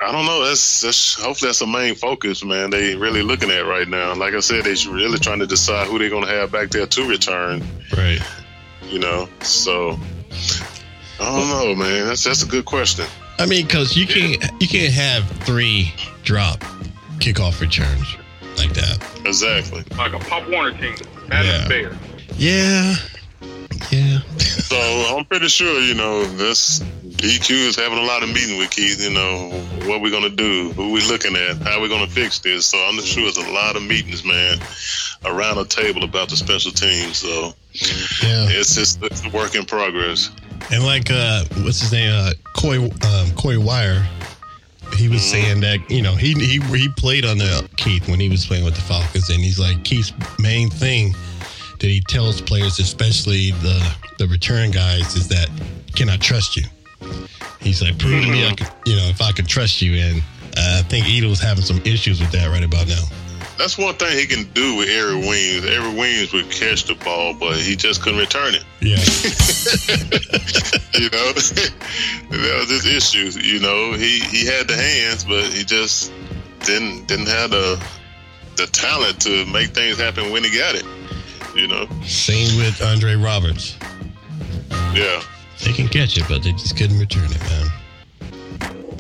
[0.01, 0.43] I don't know.
[0.43, 2.69] That's, that's hopefully that's the main focus, man.
[2.69, 4.15] They really looking at right now.
[4.15, 6.87] Like I said, they're really trying to decide who they're going to have back there
[6.87, 7.63] to return.
[7.95, 8.19] Right.
[8.83, 9.99] You know, so
[11.19, 12.07] I don't know, man.
[12.07, 13.05] That's that's a good question.
[13.41, 16.59] I mean, because you can't you can't have three drop
[17.19, 18.15] kickoff returns
[18.57, 19.03] like that.
[19.25, 19.83] Exactly.
[19.97, 20.95] Like a Pop Warner team.
[21.29, 21.67] That is Yeah.
[21.67, 21.97] fair.
[22.37, 22.95] Yeah.
[23.91, 24.19] Yeah.
[24.37, 24.77] So
[25.17, 29.03] I'm pretty sure, you know, this DQ is having a lot of meeting with Keith,
[29.03, 29.49] you know,
[29.85, 32.67] what we're gonna do, who we looking at, how we're gonna fix this.
[32.67, 34.59] So I'm sure it's a lot of meetings, man,
[35.25, 37.17] around the table about the special teams.
[37.17, 38.49] So Yeah.
[38.49, 40.29] it's just it's a work in progress.
[40.71, 42.11] And like uh what's his name?
[42.13, 44.07] Uh Coy um Coy Wire.
[44.97, 48.29] He was saying that, you know, he he he played on the Keith when he
[48.29, 51.13] was playing with the Falcons and he's like Keith's main thing
[51.79, 55.49] that he tells players, especially the the return guys, is that
[55.95, 56.63] can I trust you?
[57.59, 60.21] He's like, prove to me I could, you know, if I could trust you and
[60.57, 63.03] uh, I think Ito's having some issues with that right about now.
[63.61, 65.67] That's one thing he can do with Eric Williams.
[65.67, 68.63] Eric Williams would catch the ball, but he just couldn't return it.
[68.79, 68.97] Yeah.
[70.99, 73.29] you know, that was his issue.
[73.39, 76.11] You know, he he had the hands, but he just
[76.61, 77.79] didn't didn't have the
[78.55, 80.85] the talent to make things happen when he got it.
[81.55, 83.77] You know, Same with Andre Roberts.
[84.95, 85.21] yeah,
[85.63, 87.67] They can catch it, but they just couldn't return it, man.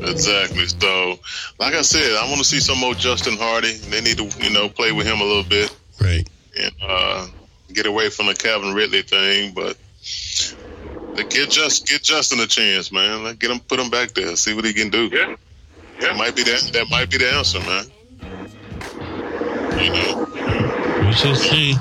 [0.01, 0.67] Exactly.
[0.67, 1.19] So,
[1.59, 3.73] like I said, I want to see some more Justin Hardy.
[3.73, 6.27] They need to, you know, play with him a little bit Right.
[6.59, 7.27] and uh,
[7.73, 9.77] get away from the Calvin Ridley thing, but.
[11.15, 13.23] they Get just get Justin a chance, man.
[13.23, 15.07] Let get him, put him back there, see what he can do.
[15.11, 15.35] Yeah.
[15.99, 16.71] That might be that.
[16.73, 17.85] That might be the answer, man.
[19.79, 21.75] You know, We shall see.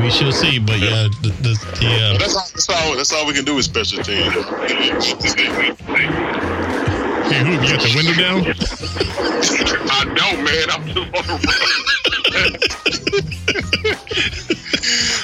[0.00, 0.58] We shall see.
[0.60, 2.96] But yeah, the, the, the uh, that's all, that's all.
[2.96, 4.32] That's all we can do with special teams.
[7.30, 8.38] Hey, who, you got the window down?
[9.90, 10.70] I don't, man.
[10.70, 12.60] I'm just on the road.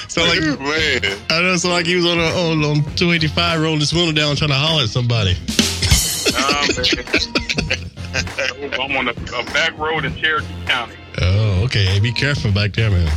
[0.09, 1.55] Sound like man, I know.
[1.57, 4.55] Sound like he was on a, on, on 285 rolling his window down trying to
[4.55, 5.35] holler at somebody.
[6.31, 6.85] Nah, man.
[8.79, 10.95] I'm on a, a back road in Cherokee County.
[11.21, 11.85] Oh, okay.
[11.85, 13.11] Hey, be careful back there, man.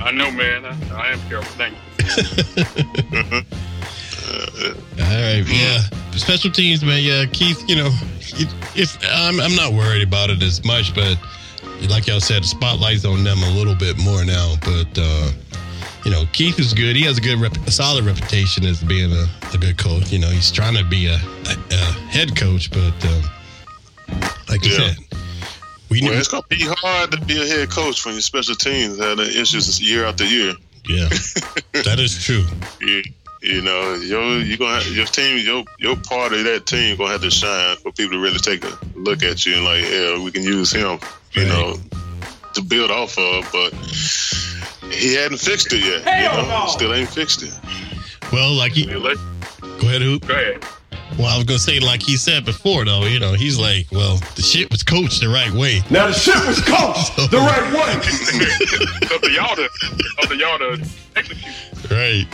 [0.00, 0.64] I know, man.
[0.64, 1.52] I, I am careful.
[1.56, 1.76] Thank
[4.32, 5.80] All right, yeah.
[6.16, 7.02] Special teams, man.
[7.02, 7.62] Yeah, Keith.
[7.68, 11.18] You know, it, it's I'm I'm not worried about it as much, but
[11.88, 14.54] like y'all said, the spotlight's on them a little bit more now.
[14.60, 15.30] But uh,
[16.04, 16.96] you know, Keith is good.
[16.96, 20.10] He has a good, rep- a solid reputation as being a, a good coach.
[20.12, 21.76] You know, he's trying to be a, a, a
[22.10, 23.22] head coach, but um,
[24.48, 24.92] like you Yeah.
[24.94, 24.96] said,
[25.90, 26.18] we Well, knew.
[26.18, 29.40] it's gonna be hard to be a head coach when your special teams have the
[29.40, 30.54] issues year after year.
[30.88, 31.08] Yeah,
[31.84, 32.44] that is true.
[32.80, 33.02] You,
[33.42, 37.10] you know, your you gonna have, your team, your your part of that team gonna
[37.12, 40.22] have to shine for people to really take a look at you and like, yeah,
[40.22, 40.98] we can use him,
[41.32, 41.48] you Right.
[41.48, 41.76] know,
[42.54, 43.48] to build off of.
[43.52, 43.72] But
[44.92, 46.02] he hadn't fixed it yet.
[46.02, 46.66] Hell you know, no.
[46.68, 47.52] still ain't fixed it.
[48.32, 50.26] Well, like he, go ahead, hoop.
[50.26, 50.64] Go ahead.
[51.18, 53.04] Well, I was gonna say, like he said before, though.
[53.04, 55.82] You know, he's like, well, the shit was coached the right way.
[55.90, 57.92] Now the shit was coached the right way.
[59.14, 59.64] Up to y'all to
[60.22, 61.90] up to y'all to execute.
[61.90, 62.26] Right.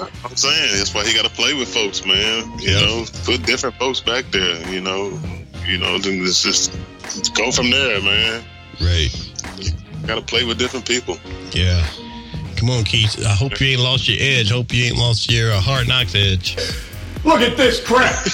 [0.00, 2.58] I'm saying that's why he got to play with folks, man.
[2.58, 4.68] You know, put different folks back there.
[4.70, 5.18] You know,
[5.66, 6.72] you know, then it's just
[7.34, 8.44] go from there, man.
[8.80, 9.08] Right.
[10.06, 11.16] Got to play with different people.
[11.52, 11.86] Yeah.
[12.56, 13.24] Come on, Keith.
[13.24, 14.50] I hope you ain't lost your edge.
[14.50, 16.56] Hope you ain't lost your uh, hard knocks edge.
[17.24, 18.24] Look at this crap.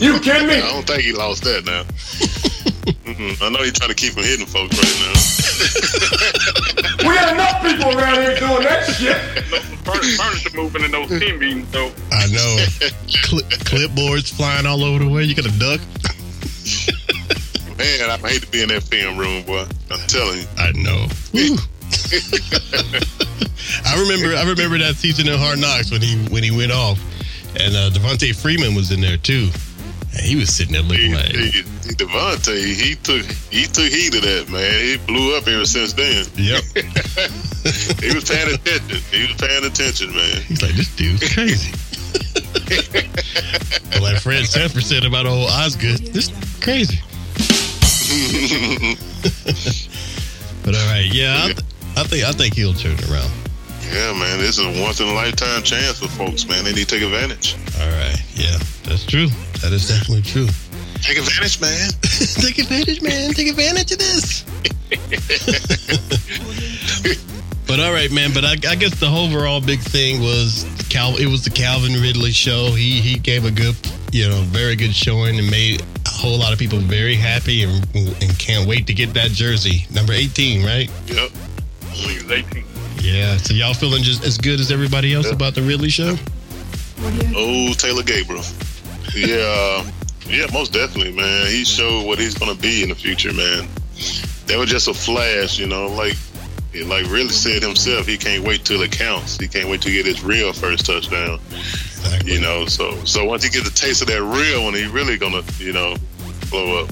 [0.00, 0.56] You kidding me?
[0.56, 1.82] I don't think he lost that now.
[2.82, 3.42] Mm-mm.
[3.42, 5.18] I know he's trying to keep him hitting folks right now.
[7.02, 9.16] We got enough people around here doing that shit.
[9.82, 12.56] Furniture, furniture moving in those team meetings, so I know.
[13.24, 15.24] Cli clipboards flying all over the way.
[15.24, 15.80] You got a duck.
[17.76, 19.64] Man, I hate to be in that film room, boy.
[19.90, 20.46] I'm telling you.
[20.58, 21.08] I know.
[23.84, 24.36] I remember.
[24.36, 27.00] I remember that season of Hard Knocks when he when he went off,
[27.58, 29.48] and uh, Devonta Freeman was in there too.
[30.20, 31.62] He was sitting there He, looking like, he, he,
[31.96, 34.84] Devonta, he took he took heed of that, man.
[34.84, 36.26] He blew up ever since then.
[36.36, 36.62] "Yep."
[38.02, 38.98] He was paying attention.
[39.10, 40.42] He was paying attention, man.
[40.42, 41.72] He's like, "This dude's crazy."
[43.92, 46.28] but like Fred Sanford said about old Osgood, this
[46.60, 46.98] crazy.
[50.64, 51.58] but all right, yeah, I, th-
[51.96, 53.30] I think I think he'll turn it around.
[53.92, 56.64] Yeah, man, this is a once in a lifetime chance for folks, man.
[56.64, 57.56] They need to take advantage.
[57.78, 59.28] All right, yeah, that's true.
[59.60, 60.48] That is definitely true.
[61.02, 61.90] Take advantage, man.
[62.40, 63.32] Take advantage, man.
[63.32, 64.44] Take advantage of this.
[67.66, 68.32] but all right, man.
[68.32, 71.16] But I, I guess the overall big thing was Cal.
[71.16, 72.70] It was the Calvin Ridley show.
[72.72, 73.74] He he gave a good,
[74.12, 77.84] you know, very good showing and made a whole lot of people very happy and
[77.94, 80.88] and can't wait to get that jersey number eighteen, right?
[81.08, 81.30] Yep.
[81.90, 82.64] he was 18.
[83.02, 83.36] Yeah.
[83.36, 86.16] So y'all feeling just as good as everybody else about the Ridley show?
[87.34, 88.44] Oh, Taylor Gabriel.
[89.14, 89.84] Yeah,
[90.26, 91.48] yeah, most definitely, man.
[91.48, 93.68] He showed what he's gonna be in the future, man.
[94.46, 96.16] That was just a flash, you know, like
[96.86, 99.36] like Ridley said himself, he can't wait till it counts.
[99.36, 101.40] He can't wait to get his real first touchdown.
[101.50, 102.32] Exactly.
[102.32, 105.18] You know, so so once he gets a taste of that real one, he really
[105.18, 105.96] gonna, you know,
[106.50, 106.90] blow up.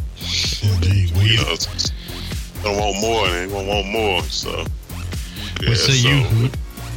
[0.62, 1.12] Indeed.
[1.16, 1.54] We, You know,
[2.62, 4.22] don't want more and he won't want more.
[4.24, 4.66] So
[5.62, 6.50] yeah, what say so, you?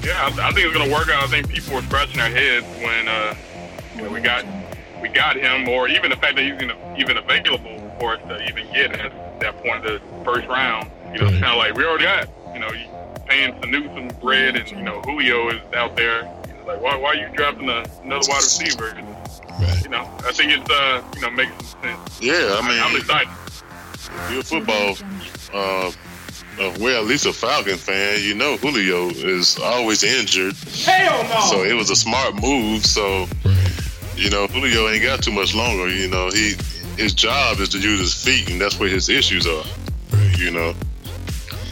[0.03, 1.23] Yeah, I, I think it's gonna work out.
[1.23, 3.35] I think people were scratching their heads when uh,
[3.95, 4.45] you know, we got
[5.01, 8.47] we got him, or even the fact that he's even even available for us to
[8.49, 10.89] even get at that point of the first round.
[11.13, 11.41] You know, it's Right.
[11.43, 12.27] kind of like we already got.
[12.53, 12.87] You know, you
[13.25, 16.23] paying Sanu some bread, and you know Julio is out there.
[16.65, 18.93] Like, why, why are you drafting a, another wide receiver?
[19.59, 19.83] Right.
[19.83, 22.21] You know, I think it's uh, you know makes some sense.
[22.21, 23.29] Yeah, I mean I'm excited.
[24.31, 24.95] you're a football
[25.53, 25.91] uh,
[26.59, 30.55] uh, well, at least a Falcon fan, you know Julio is always injured.
[30.85, 31.41] Hell no.
[31.49, 32.85] So it was a smart move.
[32.85, 33.27] So,
[34.15, 35.89] you know, Julio ain't got too much longer.
[35.89, 36.53] You know, he
[36.97, 39.63] his job is to use his feet, and that's where his issues are.
[40.37, 40.73] You know,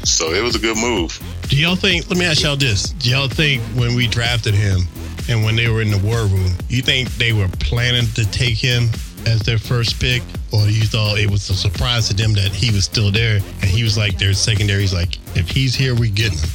[0.03, 1.19] so it was a good move.
[1.49, 2.09] Do y'all think?
[2.09, 4.81] Let me ask y'all this: Do y'all think when we drafted him
[5.29, 8.57] and when they were in the war room, you think they were planning to take
[8.57, 8.89] him
[9.25, 12.71] as their first pick, or you thought it was a surprise to them that he
[12.71, 14.81] was still there and he was like their secondary?
[14.81, 16.49] He's like, if he's here, we getting him.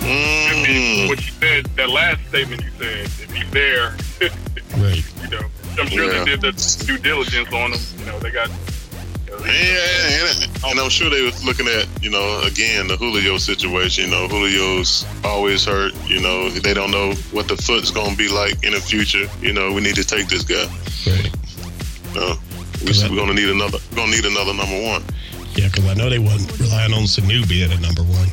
[0.00, 3.96] Mm, What you said, that last statement you said, if he's there,
[4.76, 5.04] Right.
[5.22, 5.46] you know,
[5.78, 6.24] I'm sure Yeah.
[6.24, 7.80] they did the due diligence on him.
[7.98, 8.48] You know, they got.
[9.26, 12.96] You know, yeah, and, and I'm sure they was looking at, you know, again the
[12.96, 14.04] Julio situation.
[14.04, 15.94] You know, Julio's always hurt.
[16.06, 19.26] You know, they don't know what the foot's gonna be like in the future.
[19.40, 20.66] You know, we need to take this guy.
[21.06, 21.30] Right.
[22.14, 22.36] You know,
[22.84, 23.78] we, we're gonna need another.
[23.90, 25.02] We're gonna need another number one.
[25.56, 28.28] Yeah, because I know they wasn't relying on Sanu being a number one.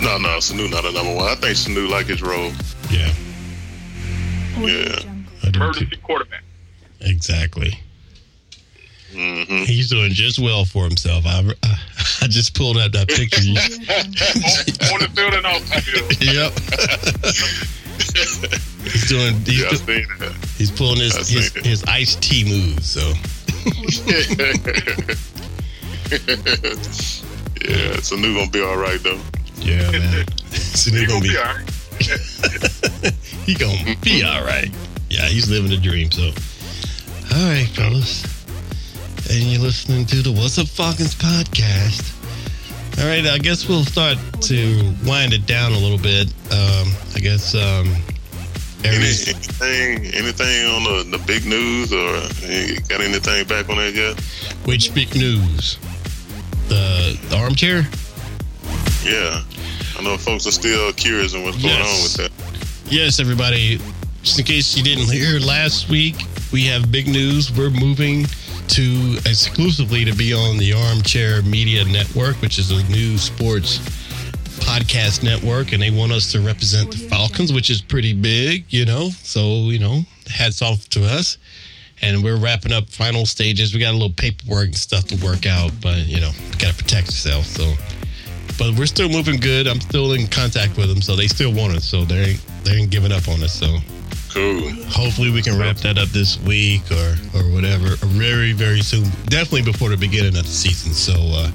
[0.00, 1.26] No, no, Sanu not a number one.
[1.28, 2.52] I think Sanu like his role.
[2.90, 3.12] Yeah.
[4.58, 4.98] Yeah.
[5.42, 5.60] I do too.
[5.60, 6.42] emergency quarterback.
[7.00, 7.78] Exactly.
[9.12, 11.24] hmm He's doing just well for himself.
[11.26, 11.76] I, I,
[12.22, 13.40] I just pulled up that picture.
[13.40, 13.56] on,
[14.92, 16.12] on the field and off the field.
[18.54, 18.62] yep.
[18.92, 19.34] he's doing.
[19.44, 20.48] He's, Yeah, I do- seen that.
[20.58, 21.64] he's pulling his his, it.
[21.66, 22.84] his iced tea move.
[22.84, 23.00] So
[27.62, 29.20] yeah, Sanu gonna be all right though.
[29.58, 30.26] yeah, man.
[30.50, 31.36] so He gonna gonna be be.
[31.38, 31.70] all right.
[33.46, 34.70] He gonna be all right.
[35.10, 36.10] Yeah, he's living the dream.
[36.12, 36.22] So,
[37.34, 38.22] all right, fellas,
[39.30, 42.08] and you're listening to the What's Up Falcons podcast.
[43.00, 46.28] All right, I guess we'll start to wind it down a little bit.
[46.52, 47.92] Um, I guess um,
[48.84, 53.94] Any, anything, anything on the, the big news, or eh, got anything back on that
[53.94, 54.18] yet?
[54.64, 55.78] which big news?
[56.68, 57.82] The, the armchair.
[59.04, 59.42] Yeah,
[59.98, 62.30] I know folks are still curious on what's going on with that.
[62.90, 63.78] Yes, everybody.
[64.22, 66.16] Just in case you didn't hear last week,
[66.52, 67.50] we have big news.
[67.56, 68.26] We're moving
[68.68, 73.80] to exclusively to be on the Armchair Media Network, which is a new sports
[74.64, 78.84] podcast network, and they want us to represent the Falcons, which is pretty big, you
[78.84, 79.10] know.
[79.22, 80.00] So, you know,
[80.30, 81.38] hats off to us.
[82.04, 83.72] And we're wrapping up final stages.
[83.74, 86.82] We got a little paperwork and stuff to work out, but you know, got to
[86.82, 87.44] protect yourself.
[87.46, 87.74] So,
[88.58, 89.68] but we're still moving good.
[89.68, 91.84] I'm still in contact with them, so they still want us.
[91.84, 93.52] So they ain't they ain't giving up on us.
[93.54, 93.78] So
[94.32, 94.70] Cool.
[94.88, 99.04] hopefully we can wrap that up this week or or whatever, very very soon.
[99.26, 100.92] Definitely before the beginning of the season.
[100.94, 101.50] So uh,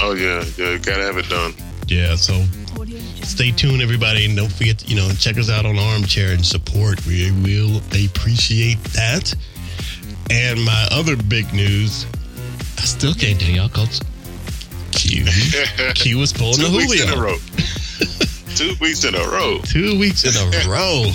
[0.00, 1.54] Oh yeah, yeah, gotta have it done.
[1.88, 2.44] Yeah, so
[3.24, 6.44] stay tuned, everybody, and don't forget to, you know check us out on Armchair and
[6.44, 7.04] support.
[7.06, 9.34] We will appreciate that.
[10.30, 12.06] And my other big news,
[12.76, 14.00] I still can't tell y'all, cause
[14.92, 15.24] Q
[15.94, 17.36] Q was pulling the Two weeks in a row.
[18.54, 19.58] Two weeks in a row.
[19.64, 21.10] Two weeks in a row.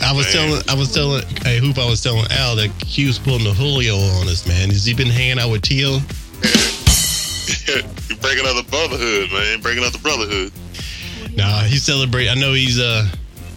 [0.00, 0.48] I was Man.
[0.48, 3.96] telling, I was telling, hey, Hoop, I was telling Al that Q's pulling the Julio
[3.96, 4.68] on us, man.
[4.70, 5.98] Has he been hanging out with Tio?
[8.24, 9.60] You're breaking up the brotherhood, man.
[9.60, 10.50] Breaking up the brotherhood.
[11.36, 12.30] Nah, he's celebrating.
[12.30, 13.06] I know he's uh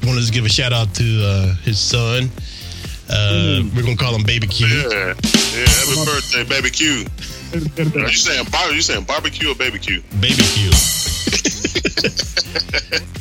[0.03, 2.29] wanted to give a shout out to uh his son.
[3.09, 4.67] Uh, we're gonna call him Baby Q.
[4.67, 5.63] Yeah, yeah.
[5.63, 7.05] Happy birthday, baby Q.
[7.55, 8.73] Are you saying bar?
[8.73, 10.03] You saying barbecue or baby Q?
[10.19, 10.65] Baby Q.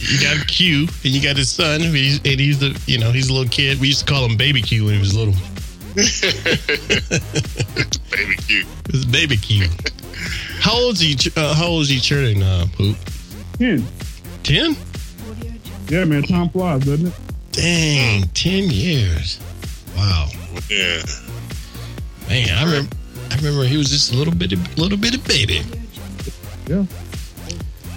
[0.01, 1.81] you got Q, and you got his son.
[1.81, 3.81] He's, and he's the, you know, he's a little kid.
[3.81, 5.35] We used to call him Baby Q when he was little.
[8.11, 8.67] baby Q.
[8.89, 9.69] It's Baby Q.
[10.61, 11.31] How old is he?
[11.37, 12.43] Uh, how old is he turning?
[12.43, 12.97] Uh, Hoop?
[13.59, 13.85] Ten.
[14.43, 14.77] Ten?
[15.89, 16.23] Yeah, man.
[16.23, 17.13] Time flies, doesn't it?
[17.53, 19.39] Dang, ten years.
[19.97, 20.29] Wow,
[20.69, 21.03] Yeah.
[22.29, 22.49] man.
[22.51, 22.97] I remember.
[23.31, 25.63] I remember he was just a little bitty, little bitty baby.
[26.67, 26.85] Yeah.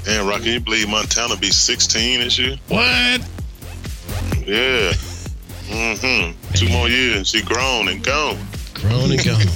[0.06, 2.58] Damn, Rocky, you believe Montana be 16 this year?
[2.68, 3.22] What?
[4.46, 4.92] Yeah.
[5.70, 6.54] Mm-hmm.
[6.54, 8.38] Two more years, she grown and gone.
[8.74, 9.48] Grown and gone.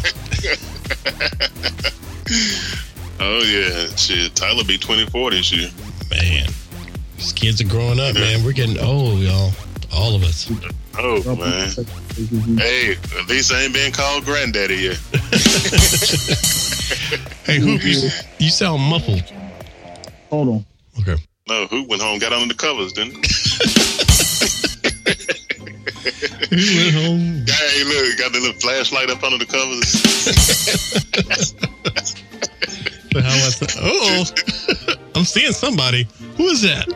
[3.25, 4.35] Oh yeah, shit.
[4.35, 5.69] Tyler be 24 this year.
[6.11, 6.49] man,
[7.15, 8.43] these kids are growing up, man.
[8.43, 9.51] We're getting old, y'all.
[9.93, 10.51] All of us.
[10.99, 11.69] Oh man.
[12.57, 14.99] Hey, at least I ain't been called granddaddy yet.
[17.45, 18.09] Hey, Hoop, you,
[18.39, 19.21] you sound muffled.
[20.29, 20.65] Hold on.
[21.01, 21.21] Okay.
[21.49, 23.21] No, who went home, got under the covers, didn't he?
[26.49, 27.45] He went home.
[27.47, 29.89] Hey, look, got the little flashlight up under the covers.
[33.15, 36.07] I say, oh, I'm seeing somebody.
[36.37, 36.87] Who is that?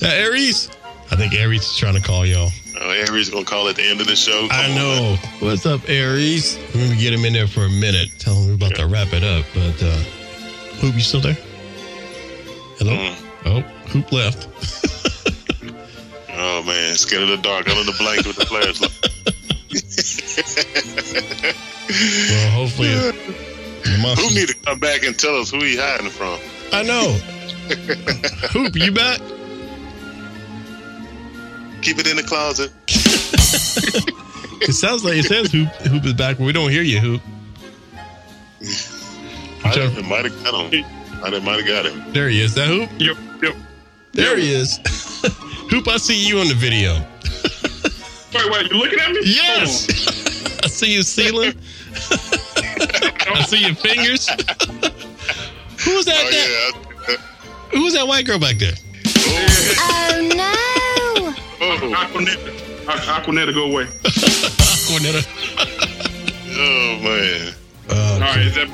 [0.00, 0.70] That Aries?
[1.10, 2.50] I think Aries is trying to call y'all.
[2.80, 4.48] Oh, Aries is gonna call at the end of the show.
[4.48, 5.00] Come I know.
[5.00, 5.18] man.
[5.40, 6.58] What's up, Aries?
[6.74, 8.08] We're gonna get him in there for a minute.
[8.18, 9.44] Tell him we're about to wrap it up.
[9.54, 9.96] But uh
[10.80, 11.36] Hoop, you still there?
[12.78, 12.92] Hello?
[12.96, 13.16] Mm.
[13.46, 13.60] Oh,
[13.90, 14.48] Hoop left.
[16.34, 18.90] Oh man, scared of the dark, under the blanket with the flashlight.
[21.92, 23.12] Well, hopefully the
[23.84, 26.38] Who need to come back and tell us who he hiding from?
[26.72, 27.12] I know.
[28.52, 29.20] Hoop, you back?
[31.82, 32.70] Keep it in the closet.
[34.62, 37.20] It sounds like it says Hoop Hoop is back, but we don't hear you, Hoop.
[39.64, 40.02] I Sure.
[40.04, 40.84] might have got him.
[41.24, 42.12] I might have got him.
[42.12, 42.54] There he is.
[42.54, 42.88] That Hoop?
[42.98, 43.56] Yep, yep.
[44.12, 44.76] There he is.
[45.70, 46.94] Hoop, I see you on the video.
[48.34, 49.20] Wait, wait, you looking at me?
[49.24, 49.88] Yes.
[50.64, 51.54] I see you ceiling.
[52.90, 54.28] I see your fingers.
[54.28, 56.16] Who's that?
[56.18, 56.72] Oh that-
[57.08, 57.16] yeah.
[57.72, 58.74] Who's that white girl back there?
[59.78, 61.34] Oh no!
[61.60, 62.50] Oh, Aquanetta.
[62.86, 63.84] Aqu- Aquanetta, go away.
[64.86, 65.22] Cornetta.
[66.50, 67.54] oh man.
[67.88, 68.68] Uh, All right, is that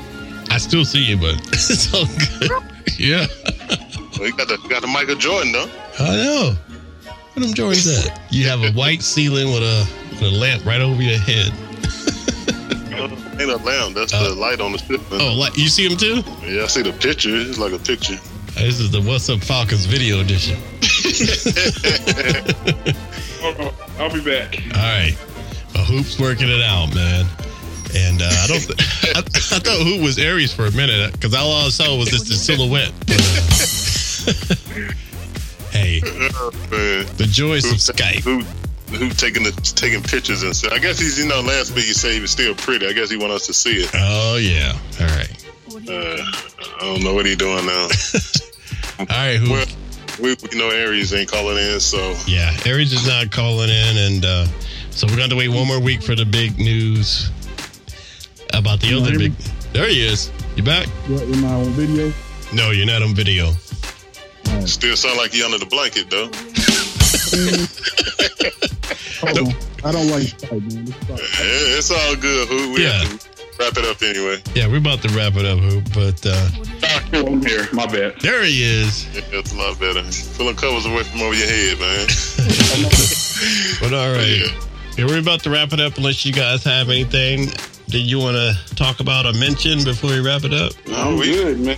[0.51, 2.51] I still see you, but it's all good.
[2.99, 3.27] Yeah.
[4.17, 5.69] Well, you got the got the Michael Jordan though.
[5.99, 6.55] I know.
[7.33, 8.19] What them Jordans at?
[8.33, 11.53] You have a white ceiling with a, with a lamp right over your head.
[13.01, 13.95] Ain't a lamp.
[13.95, 15.01] That's the light on the ship.
[15.11, 15.21] man.
[15.21, 16.21] Oh, like, you see him too?
[16.45, 17.29] Yeah, I see the picture.
[17.35, 18.17] It's like a picture.
[18.55, 20.57] This is the What's Up Falcons video edition.
[23.99, 24.55] I'll be back.
[24.75, 25.15] All right.
[25.73, 27.25] Well, Hoop's working it out, man.
[27.95, 28.59] And uh, I don't.
[28.61, 28.79] Th-
[29.15, 29.21] I, I
[29.59, 32.91] thought Hoop was Aries for a minute because all I saw was just the silhouette.
[33.09, 34.33] Uh,
[35.71, 36.51] hey, Oh,
[37.17, 38.45] the joys of Who- Skype.
[38.89, 40.73] Who, who taking the taking pictures and stuff?
[40.73, 42.87] I guess he's you know last week he said he was still pretty.
[42.87, 43.89] I guess he want us to see it.
[43.93, 44.73] Oh yeah.
[44.99, 45.35] All right.
[45.89, 46.17] Uh,
[46.77, 47.87] I don't know what he doing now.
[48.99, 49.49] All right, Hoop.
[49.49, 49.65] well,
[50.19, 54.25] we, we know Aries ain't calling in, so Yeah, Aries is not calling in, and
[54.25, 54.45] uh,
[54.91, 57.29] so we're going to wait one more week for the big news
[58.53, 59.31] about the You other big.
[59.31, 59.45] me?
[59.71, 60.31] There he is.
[60.57, 60.87] You back?
[61.07, 62.11] What, am I on video?
[62.51, 63.51] No, you're not on video.
[64.65, 66.29] still sound like he under the blanket though.
[69.21, 69.53] Hold.
[69.83, 70.87] I don't like Skype, man.
[71.09, 72.47] It's it's all good.
[72.47, 73.03] Who we Yeah.
[73.03, 74.41] have to wrap it up anyway.
[74.55, 75.83] Yeah, we're about to wrap it up, Hoop.
[75.93, 76.49] But uh,
[77.13, 77.67] I'm here.
[77.73, 78.19] My bad.
[78.21, 79.05] there he is.
[79.13, 80.03] Yeah, it's a lot better.
[80.37, 82.07] Pulling covers away from over your head, man.
[83.79, 84.51] But all right, Yeah.
[84.97, 85.95] yeah, we're about to wrap it up.
[85.97, 87.45] Unless you guys have anything
[87.87, 90.73] that you want to talk about or mention before we wrap it up.
[90.87, 91.77] No, we good, man.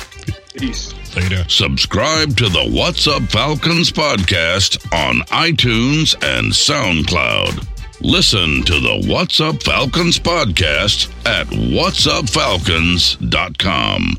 [0.55, 0.93] Peace.
[1.17, 7.67] later Subscribe to the What's Up Falcons podcast on iTunes and SoundCloud.
[8.01, 14.17] Listen to the What's Up Falcons podcast at whatsupfalcons.com.